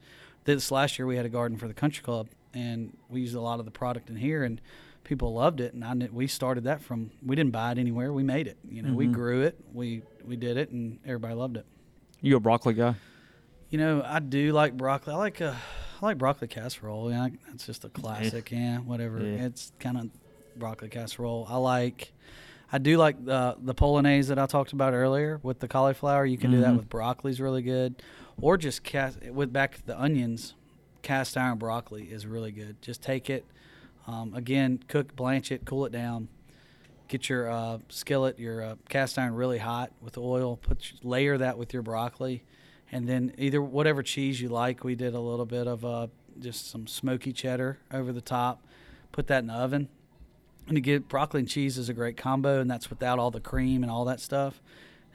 [0.45, 3.39] this last year we had a garden for the country club, and we used a
[3.41, 4.59] lot of the product in here, and
[5.03, 5.75] people loved it.
[5.75, 8.57] And I we started that from we didn't buy it anywhere, we made it.
[8.67, 9.13] You know, we Mhm.
[9.13, 11.65] grew it, we we did it, and everybody loved it.
[12.21, 12.95] You a broccoli guy?
[13.69, 15.13] You know, I do like broccoli.
[15.13, 15.53] I like uh,
[16.01, 17.11] I like broccoli casserole.
[17.11, 18.49] Yeah, it's just a classic.
[18.49, 19.19] Yeah, whatever.
[19.19, 19.45] Yeah.
[19.45, 20.09] It's kind of
[20.57, 21.45] broccoli casserole.
[21.47, 22.13] I like.
[22.71, 26.25] I do like the the polonaise that I talked about earlier with the cauliflower.
[26.25, 26.77] You can do that Mhm.
[26.77, 28.01] with broccoli's really good,
[28.41, 30.55] or just cast with back the onions.
[31.01, 32.81] Cast iron broccoli is really good.
[32.81, 33.45] Just take it,
[34.07, 36.27] um, again, cook, blanch it, cool it down.
[37.07, 40.57] Get your uh, skillet, your uh, cast iron really hot with oil.
[40.57, 42.43] Put layer that with your broccoli,
[42.91, 44.83] and then either whatever cheese you like.
[44.83, 46.07] We did a little bit of uh,
[46.39, 48.65] just some smoky cheddar over the top.
[49.11, 49.87] Put that in the oven,
[50.67, 53.39] and to get broccoli and cheese is a great combo, and that's without all the
[53.39, 54.61] cream and all that stuff.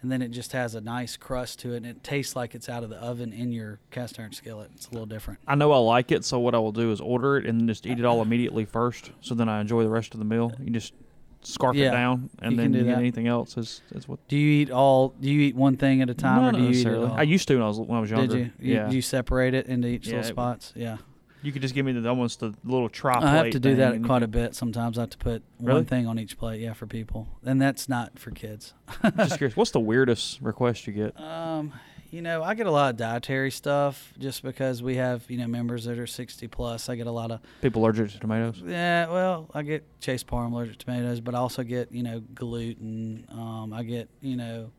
[0.02, 2.70] And then it just has a nice crust to it, and it tastes like it's
[2.70, 4.70] out of the oven in your cast iron skillet.
[4.74, 5.40] It's a little different.
[5.46, 7.86] I know I like it, so what I will do is order it and just
[7.86, 9.10] eat it all immediately first.
[9.20, 10.52] So then I enjoy the rest of the meal.
[10.58, 10.94] You just
[11.42, 14.26] scarf Yeah, it down, and then do you anything else is is what.
[14.28, 15.10] Do you eat all?
[15.20, 17.12] Do you eat one thing at a time, Not or do you eat it all?
[17.12, 18.26] I used to when I was when I was younger.
[18.36, 18.68] Did you?
[18.70, 18.74] you?
[18.76, 18.90] Yeah.
[18.90, 20.72] You separate it into each Yeah, little it- spots.
[20.74, 20.96] Yeah.
[21.42, 24.02] You could just give me the almost the little tri I have to do that
[24.04, 24.54] quite a bit.
[24.54, 25.74] Sometimes I have to put Really?
[25.74, 26.60] one thing on each plate.
[26.60, 28.74] Yeah, for people, and that's not for kids.
[29.16, 31.14] Just curious, what's the weirdest request you get?
[31.20, 31.72] Um,
[32.10, 35.46] you know, I get a lot of dietary stuff just because we have you know
[35.46, 36.88] members that are sixty plus.
[36.88, 38.60] I get a lot of People allergic to tomatoes.
[38.66, 39.06] yeah.
[39.08, 43.26] Well, I get Chase Parham allergic to tomatoes, but I also get you know gluten.
[43.30, 44.72] Um, I get you know,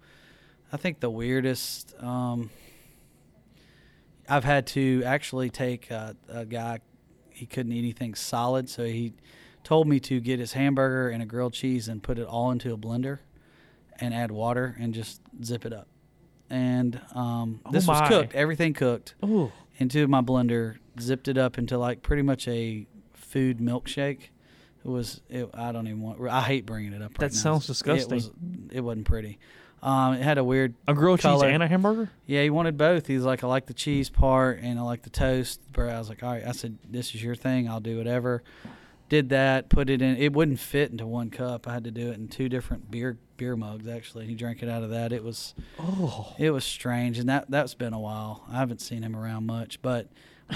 [0.73, 1.95] I think the weirdest.
[2.03, 2.49] Um,
[4.31, 6.79] I've had to actually take a, a guy.
[7.29, 9.13] He couldn't eat anything solid, so he
[9.63, 12.73] told me to get his hamburger and a grilled cheese and put it all into
[12.73, 13.19] a blender
[13.99, 15.87] and add water and just zip it up.
[16.49, 19.51] And um, Oh this was cooked, everything cooked Ooh.
[19.77, 24.29] into my blender, zipped it up into like pretty much a food milkshake.
[24.83, 25.21] It was.
[25.29, 26.19] It, I don't even want.
[26.27, 27.11] I hate bringing it up.
[27.11, 27.39] Right That now.
[27.41, 28.15] sounds It disgusting.
[28.15, 28.31] was.
[28.71, 29.37] It wasn't pretty.
[29.81, 32.09] Um, it had a weird A grilled cheese and a hamburger.
[32.27, 33.07] Yeah, he wanted both.
[33.07, 35.59] He's like, I like the cheese part and I like the toast.
[35.73, 36.45] But I was like, all right.
[36.45, 37.67] I said, this is your thing.
[37.67, 38.43] I'll do whatever.
[39.09, 39.69] Did that.
[39.69, 40.17] Put it in.
[40.17, 41.67] It wouldn't fit into one cup.
[41.67, 43.87] I had to do it in two different beer beer mugs.
[43.87, 45.11] Actually, he drank it out of that.
[45.11, 45.53] It was.
[45.77, 46.33] Oh.
[46.37, 48.45] It was strange, and that that's been a while.
[48.49, 50.07] I haven't seen him around much, but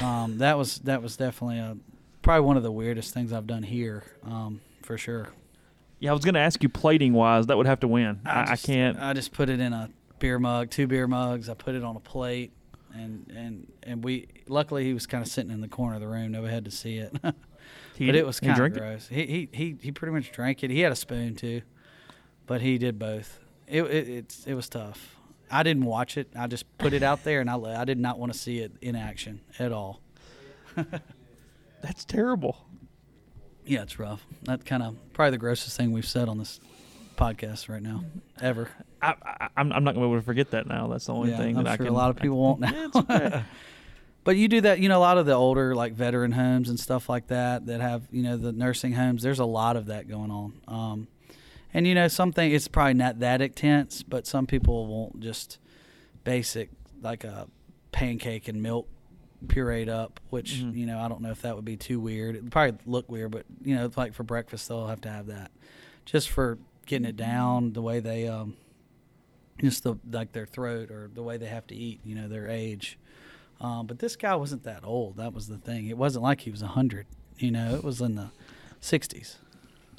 [0.02, 1.76] um, that was that was definitely a
[2.22, 5.34] probably one of the weirdest things I've done here, um, for sure.
[6.06, 8.22] Yeah, I was gonna ask you plating wise, that would have to win.
[8.26, 9.00] I, I just- can't.
[9.00, 9.90] I just put it in a
[10.20, 11.50] beer mug, two beer mugs.
[11.50, 12.54] I put it on a plate,
[12.94, 14.28] and and and we.
[14.48, 16.32] Luckily, he was kind of sitting in the corner of the room.
[16.32, 17.12] Nobody had to see it.
[17.24, 17.34] but
[18.00, 18.80] it was kind of drank it?
[18.80, 19.08] gross.
[19.08, 20.70] He, he he he pretty much drank it.
[20.70, 21.64] He had a spoon too,
[22.46, 23.40] but he did both.
[23.68, 25.16] It it it's, it was tough.
[25.50, 26.30] I didn't watch it.
[26.36, 28.74] I just put it out there, and I I did not want to see it
[28.80, 30.02] in action at all.
[31.82, 32.65] That's terrible.
[33.66, 34.26] Yeah, it's rough.
[34.44, 36.60] That kind of probably the grossest thing we've said on this
[37.18, 38.04] podcast right now,
[38.42, 38.70] ever.
[39.02, 40.88] I, I, I'm, I'm not going to be able to forget that now.
[40.88, 41.94] That's the only yeah, thing I'm that I sure can.
[41.94, 42.72] a lot of people won't now.
[42.72, 43.44] Yeah, okay.
[44.24, 46.80] But you do that, you know, a lot of the older like veteran homes and
[46.80, 49.22] stuff like that that have, you know, the nursing homes.
[49.22, 50.54] There's a lot of that going on.
[50.68, 51.08] Um,
[51.74, 55.60] and you know, something it's probably not that intense, but some people won't just
[56.24, 56.70] basic
[57.02, 57.48] like a
[57.92, 58.88] pancake and milk
[59.46, 60.76] pureed up, which Mhm.
[60.76, 62.36] you know I don't know if that would be too weird.
[62.36, 65.52] It'd probably look weird, but you know, like for breakfast they'll have to have that,
[66.06, 68.56] just for getting it down the way they um,
[69.60, 72.00] just the like their throat or the way they have to eat.
[72.04, 72.98] You know, their age.
[73.62, 75.16] Um, but this guy wasn't that old.
[75.18, 75.88] That was the thing.
[75.88, 77.08] It wasn't like he was a hundred.
[77.38, 78.30] You know, it was in the
[78.82, 79.38] '60s.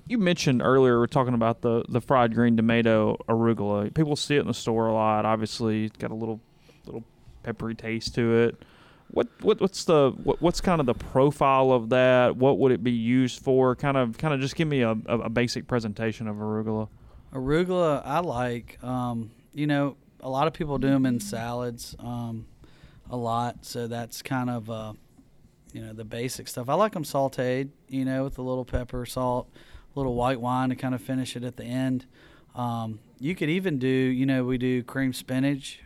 [0.09, 3.93] You mentioned earlier we're talking about the the fried green tomato arugula.
[3.95, 5.25] People see it in the store a lot.
[5.25, 6.41] Obviously, it's got a little
[6.85, 7.03] little
[7.43, 8.63] peppery taste to it.
[9.11, 12.37] What what what's the what, what's kind of the profile of that?
[12.37, 13.75] What would it be used for?
[13.77, 16.89] Kind of kind of just give me a, a, a basic presentation of arugula.
[17.33, 18.83] Arugula, I like.
[18.83, 22.47] Um, you know, a lot of people do them in salads um,
[23.11, 24.93] a lot, so that's kind of uh,
[25.73, 26.69] you know the basic stuff.
[26.69, 29.49] I like them sautéed, you know, with a little pepper, salt,
[29.95, 32.07] a little white wine to kind of finish it at the end.
[32.55, 35.81] Um, you could even do, you know, we do cream spinach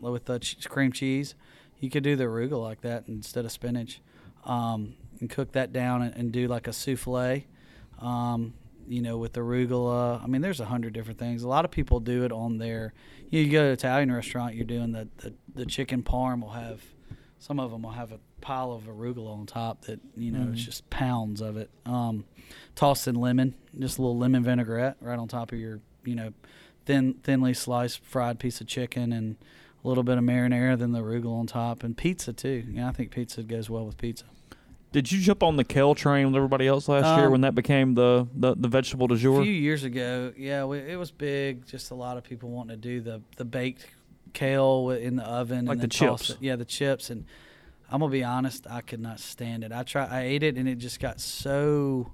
[0.00, 1.34] with the cream cheese.
[1.80, 4.00] You could do the arugula like that instead of spinach,
[4.44, 7.44] um, and cook that down and, and do like a souffle.
[8.00, 8.54] Um,
[8.88, 10.22] you know, with arugula.
[10.22, 11.42] I mean, there's a hundred different things.
[11.42, 12.92] A lot of people do it on their.
[13.30, 16.40] You, know, you go to an Italian restaurant, you're doing the, the the chicken parm
[16.42, 16.80] will have.
[17.38, 20.62] Some of them will have a pile of arugula on top that you know it's
[20.62, 20.64] Mhm.
[20.64, 21.70] just pounds of it.
[21.84, 22.24] Um,
[22.76, 26.32] tossed in lemon, just a little lemon vinaigrette right on top of your you know
[26.86, 29.36] thin thinly sliced fried piece of chicken and
[29.84, 32.64] a little bit of marinara, then the arugula on top, and pizza too.
[32.70, 34.24] Yeah, I think pizza goes well with pizza.
[34.92, 37.54] Did you jump on the kale train with everybody else last year Um, when that
[37.54, 39.40] became the, the, the vegetable du jour?
[39.40, 41.66] A few years ago, yeah, we, it was big.
[41.66, 43.86] Just a lot of people wanting to do the the baked
[44.32, 46.36] kale in the oven, Like and the chips.
[46.40, 47.26] Yeah, the chips, and
[47.90, 49.72] I'm gonna be honest, I could not stand it.
[49.72, 52.10] I try, I ate it, and it just got so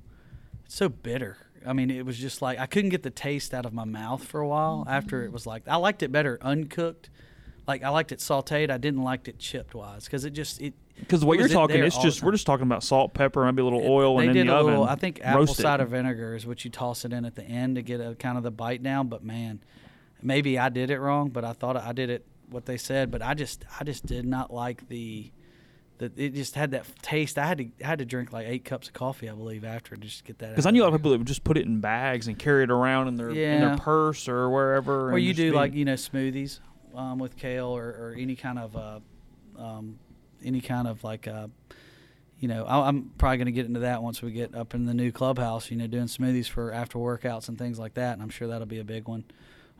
[0.66, 1.36] so bitter.
[1.64, 4.24] I mean, it was just like I couldn't get the taste out of my mouth
[4.24, 4.84] for a while.
[4.88, 7.10] After it was like I liked it better uncooked.
[7.66, 8.70] Like I liked it sautéed.
[8.70, 10.74] I didn't like it chipped wise because it just it.
[10.98, 13.84] Because what you're talking, it's just we're just talking about salt, pepper, maybe a little
[13.84, 14.66] oil, they and in the oven.
[14.66, 14.84] little.
[14.84, 15.48] I think apple it.
[15.48, 18.36] cider vinegar is what you toss it in at the end to get a kind
[18.36, 19.08] of the bite down.
[19.08, 19.60] But man,
[20.20, 23.10] maybe I did it wrong, but I thought I did it what they said.
[23.10, 25.30] But I just I just did not like the.
[25.98, 27.38] The, it just had that taste.
[27.38, 29.94] I had to I had to drink like eight cups of coffee, I believe, after
[29.94, 30.50] to just get that.
[30.50, 32.36] Because I knew a lot of people that would just put it in bags and
[32.36, 35.12] carry it around in their in their purse or wherever.
[35.12, 36.58] Or you do be- like you know smoothies
[36.94, 39.00] um, with kale or, or any kind of uh,
[39.58, 39.98] um,
[40.44, 41.48] any kind of like uh,
[42.38, 44.86] you know I, I'm probably going to get into that once we get up in
[44.86, 45.70] the new clubhouse.
[45.70, 48.66] You know, doing smoothies for after workouts and things like that, and I'm sure that'll
[48.66, 49.24] be a big one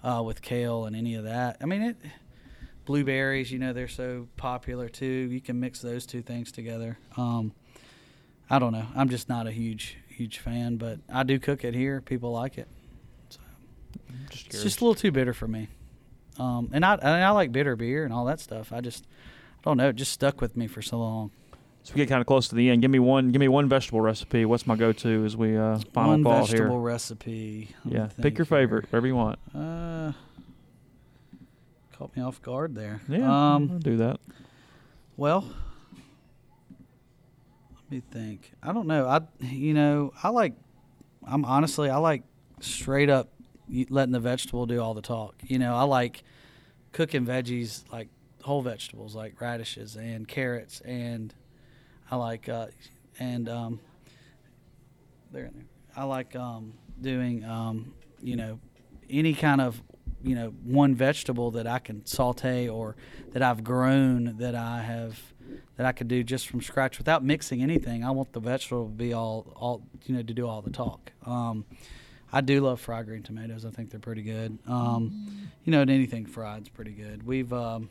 [0.02, 1.56] uh, with kale and any of that.
[1.60, 1.96] I mean it.
[2.84, 5.06] Blueberries, you know, they're so popular too.
[5.06, 6.98] You can mix those two things together.
[7.16, 7.52] Um,
[8.50, 8.86] I don't know.
[8.96, 12.00] I'm just not a huge, huge fan, but I do cook it here.
[12.00, 12.66] People like it.
[14.30, 15.68] just It's just a little too bitter for me.
[16.38, 18.72] Um, and I and I like bitter beer and all that stuff.
[18.72, 19.06] I just
[19.58, 19.88] I don't know.
[19.90, 21.30] It just stuck with me for so long.
[21.84, 22.80] So we get kind of close to the end.
[22.80, 23.32] Give me one.
[23.32, 24.44] Give me one vegetable recipe.
[24.44, 26.78] What's my go-to as we uh, final One vegetable here?
[26.80, 27.74] recipe.
[27.84, 29.38] Let Yeah, pick your favorite, whatever you want.
[29.52, 30.12] Uh,
[31.96, 33.00] caught me off guard there.
[33.08, 33.78] Yeah, I'll Um.
[33.80, 34.20] do that.
[35.16, 35.44] Well,
[37.74, 38.52] let me think.
[38.62, 39.06] I don't know.
[39.06, 40.54] I you know I like.
[41.26, 42.22] I'm honestly I like
[42.60, 43.28] straight up
[43.88, 45.34] letting the vegetable do all the talk.
[45.42, 46.24] You know I like
[46.92, 48.08] cooking veggies like
[48.42, 51.32] whole vegetables like radishes and carrots and
[52.10, 52.66] I like uh,
[53.18, 53.80] and um,
[55.30, 55.64] they're in there.
[55.96, 58.58] I like um, doing um, you know
[59.08, 59.82] any kind of
[60.22, 62.96] you know one vegetable that I can saute or
[63.32, 65.18] that I've grown that I have
[65.76, 68.04] that I could do just from scratch without mixing anything.
[68.04, 71.12] I want the vegetable to be all all you know to do all the talk.
[71.26, 71.64] Um,
[72.32, 73.64] I do love fried green tomatoes.
[73.64, 74.58] I think they're pretty good.
[74.66, 77.24] Um, you know, and anything fried's pretty good.
[77.26, 77.90] We've um,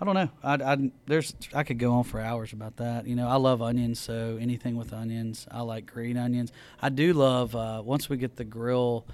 [0.00, 0.28] I don't know.
[0.42, 3.06] I, I there's I could go on for hours about that.
[3.06, 5.46] You know, I love onions, so anything with onions.
[5.50, 6.52] I like green onions.
[6.82, 9.06] I do love uh, once we get the grill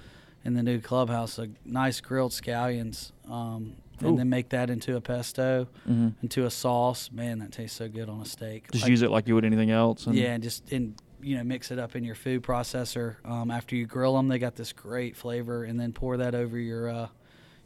[0.43, 5.01] in the new clubhouse, a nice grilled scallions, um, and then make that into a
[5.01, 7.09] pesto, hmm into a sauce.
[7.13, 8.69] Man, that tastes so good on a steak.
[8.71, 10.05] Just Like- use it like you would anything else.
[10.07, 13.15] And yeah, and just in you know mix it up in your food processor.
[13.25, 16.57] Um, after you grill them, they got this great flavor, and then pour that over
[16.57, 17.07] your uh,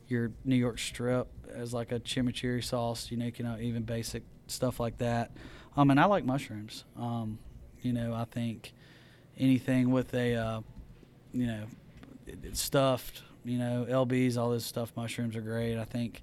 [0.08, 3.12] your New York strip as like a chimichurri sauce.
[3.12, 5.32] You know, you can uh, even basic stuff like that.
[5.76, 6.86] Um, and I like mushrooms.
[6.98, 7.40] Um,
[7.82, 8.74] you know, I think
[9.38, 10.62] anything with a, uh,
[11.34, 11.64] you know,
[12.54, 13.24] stuffed.
[13.44, 14.92] You know, lbs, all this stuff.
[14.96, 15.78] mushrooms are great.
[15.78, 16.22] I think.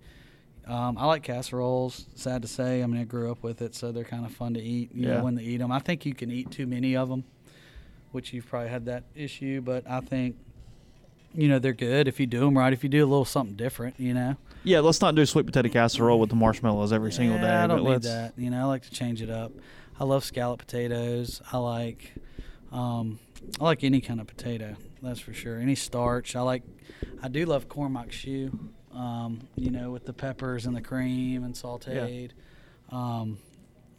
[0.66, 2.06] Um, I like casseroles.
[2.14, 4.54] Sad to say, I mean, I grew up with it, so they're kind of fun
[4.54, 4.90] to eat.
[4.94, 5.16] You Yeah.
[5.18, 7.24] know, when they eat them, I think you can eat too many of them,
[8.12, 9.60] which you've probably had that issue.
[9.60, 10.36] But I think,
[11.34, 12.72] you know, they're good if you do them right.
[12.72, 14.36] If you do a little something different, you know.
[14.62, 17.50] Yeah, let's not do sweet potato casserole with the marshmallows every single day.
[17.50, 18.32] I don't need that.
[18.38, 19.52] You know, I like to change it up.
[20.00, 21.42] I love scallop potatoes.
[21.52, 22.14] I like,
[22.72, 23.18] um,
[23.60, 24.76] I like any kind of potato.
[25.02, 25.58] That's for sure.
[25.58, 26.34] Any starch.
[26.34, 26.62] I like.
[27.22, 28.70] I do love corn maque choux.
[28.94, 32.30] Um, you know, with the peppers and the cream and sautéed.
[32.90, 33.38] Um,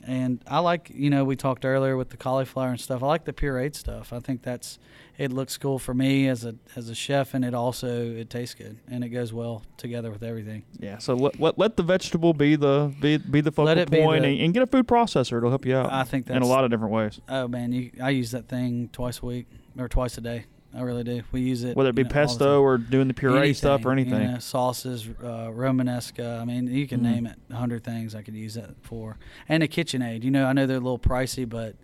[0.07, 3.01] and I like, you know, we talked earlier with the cauliflower and stuff.
[3.01, 4.13] I like the pureed stuff.
[4.13, 4.77] I think that's
[5.17, 8.53] it looks cool for me as a as a chef, and it also it tastes
[8.55, 10.63] good and it goes well together with everything.
[10.79, 13.89] Yeah, so let, let, let the vegetable be the be, be the focal Let it
[13.89, 15.37] be point the- and, and get a food processor.
[15.37, 15.91] It'll help you out.
[15.91, 17.19] I think that's, in a lot of different ways.
[17.27, 20.45] Oh man, you I use that thing twice a week or twice a day.
[20.76, 21.23] I really do.
[21.32, 23.91] We use it Whether it be you know, pesto or doing the puree stuff or
[23.91, 24.21] anything.
[24.21, 26.41] you know, sauces, uh, Romanesca.
[26.41, 27.03] I mean, you can Mhm.
[27.03, 27.39] name it.
[27.49, 29.17] A hundred things I could use that for.
[29.47, 30.23] And a KitchenAid.
[30.23, 31.76] You know, I know they're a little pricey, but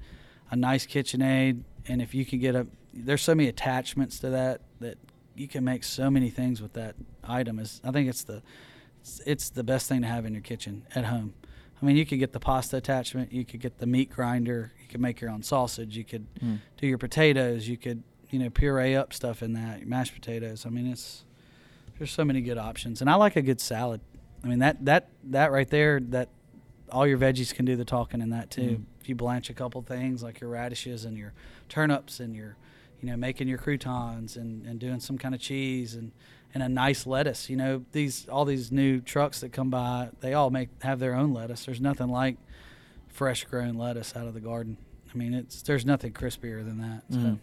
[0.49, 4.61] a nice KitchenAid, and if you can get a, there's so many attachments to that
[4.81, 4.97] that
[5.35, 7.59] you can make so many things with that item.
[7.59, 8.41] Is I think it's the,
[9.25, 11.33] it's, the best thing to have in your kitchen at home.
[11.81, 14.87] I mean, you could get the pasta attachment, you could get the meat grinder, you
[14.87, 16.55] could make your own sausage, you could Hmm.
[16.77, 20.65] do your potatoes, you could, you know, puree up stuff in that, mashed potatoes.
[20.65, 21.23] I mean, it's
[21.97, 24.01] there's so many good options, and I like a good salad.
[24.43, 26.29] I mean, that that that right there, that
[26.91, 28.61] all your veggies can do the talking in that too.
[28.61, 28.83] Mhm.
[29.01, 31.33] If you blanch a couple things like your radishes and your
[31.69, 32.55] turnips and your,
[33.01, 36.11] you know, making your croutons and, and doing some kind of cheese and,
[36.53, 37.49] and a nice lettuce.
[37.49, 41.15] You know, these all these new trucks that come by, they all make have their
[41.15, 41.65] own lettuce.
[41.65, 42.37] There's nothing like
[43.07, 44.77] fresh grown lettuce out of the garden.
[45.13, 47.03] I mean, it's there's nothing crispier than that.
[47.09, 47.17] So.
[47.17, 47.39] Mhm.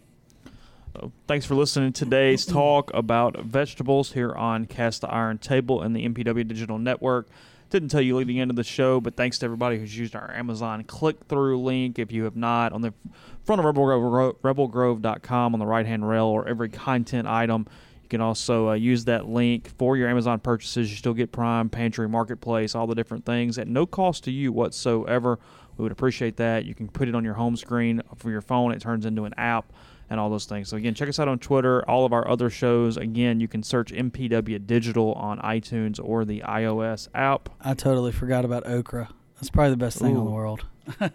[1.27, 5.95] Thanks for listening to today's talk about vegetables here on Cast the Iron Table and
[5.95, 7.27] the MPW Digital Network.
[7.69, 10.83] Didn't tell you leading into the show, but thanks to everybody who's used our Amazon
[10.83, 11.99] click-through link.
[11.99, 12.93] If you have not, on the
[13.43, 17.67] front of Rebel Grove, rebelgrove.com on the right-hand rail or every content item,
[18.03, 20.89] you can also uh, use that link for your Amazon purchases.
[20.89, 24.51] You still get Prime, Pantry, Marketplace, all the different things at no cost to you
[24.51, 25.39] whatsoever.
[25.77, 26.65] We would appreciate that.
[26.65, 28.71] You can put it on your home screen for your phone.
[28.71, 29.71] It turns into an app
[30.09, 30.69] and all those things.
[30.69, 31.87] So again, check us out on Twitter.
[31.89, 32.97] All of our other shows.
[32.97, 37.49] Again, you can search MPW Digital on iTunes or the iOS app.
[37.61, 39.09] I totally forgot about okra.
[39.35, 40.65] That's probably the best thing in the world.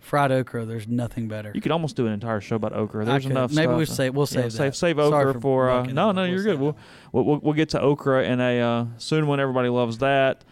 [0.00, 1.52] Fried okra, there's nothing better.
[1.54, 3.04] You could almost do an entire show about okra.
[3.04, 3.52] There's enough.
[3.52, 3.76] Maybe stuff.
[3.76, 4.76] we'll save- we'll Yeah, save save that.
[4.76, 5.70] save Sorry okra for for.
[5.70, 6.58] Uh, no, no, you're good.
[6.58, 6.76] We'll,
[7.12, 10.44] we'll we'll we'll get to okra in a uh, soon when everybody loves that.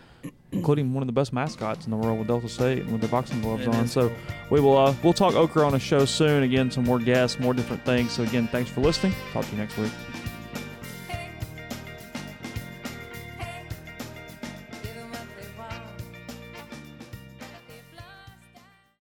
[0.52, 3.08] Including one of the best mascots in the world with Delta State and with the
[3.08, 3.84] boxing gloves It on.
[3.84, 4.12] is So
[4.50, 6.42] we will uh, we'll talk okra on a show soon.
[6.42, 8.12] Again, some more guests, more different things.
[8.12, 9.14] So again, thanks for listening.
[9.32, 9.92] Talk to you next week.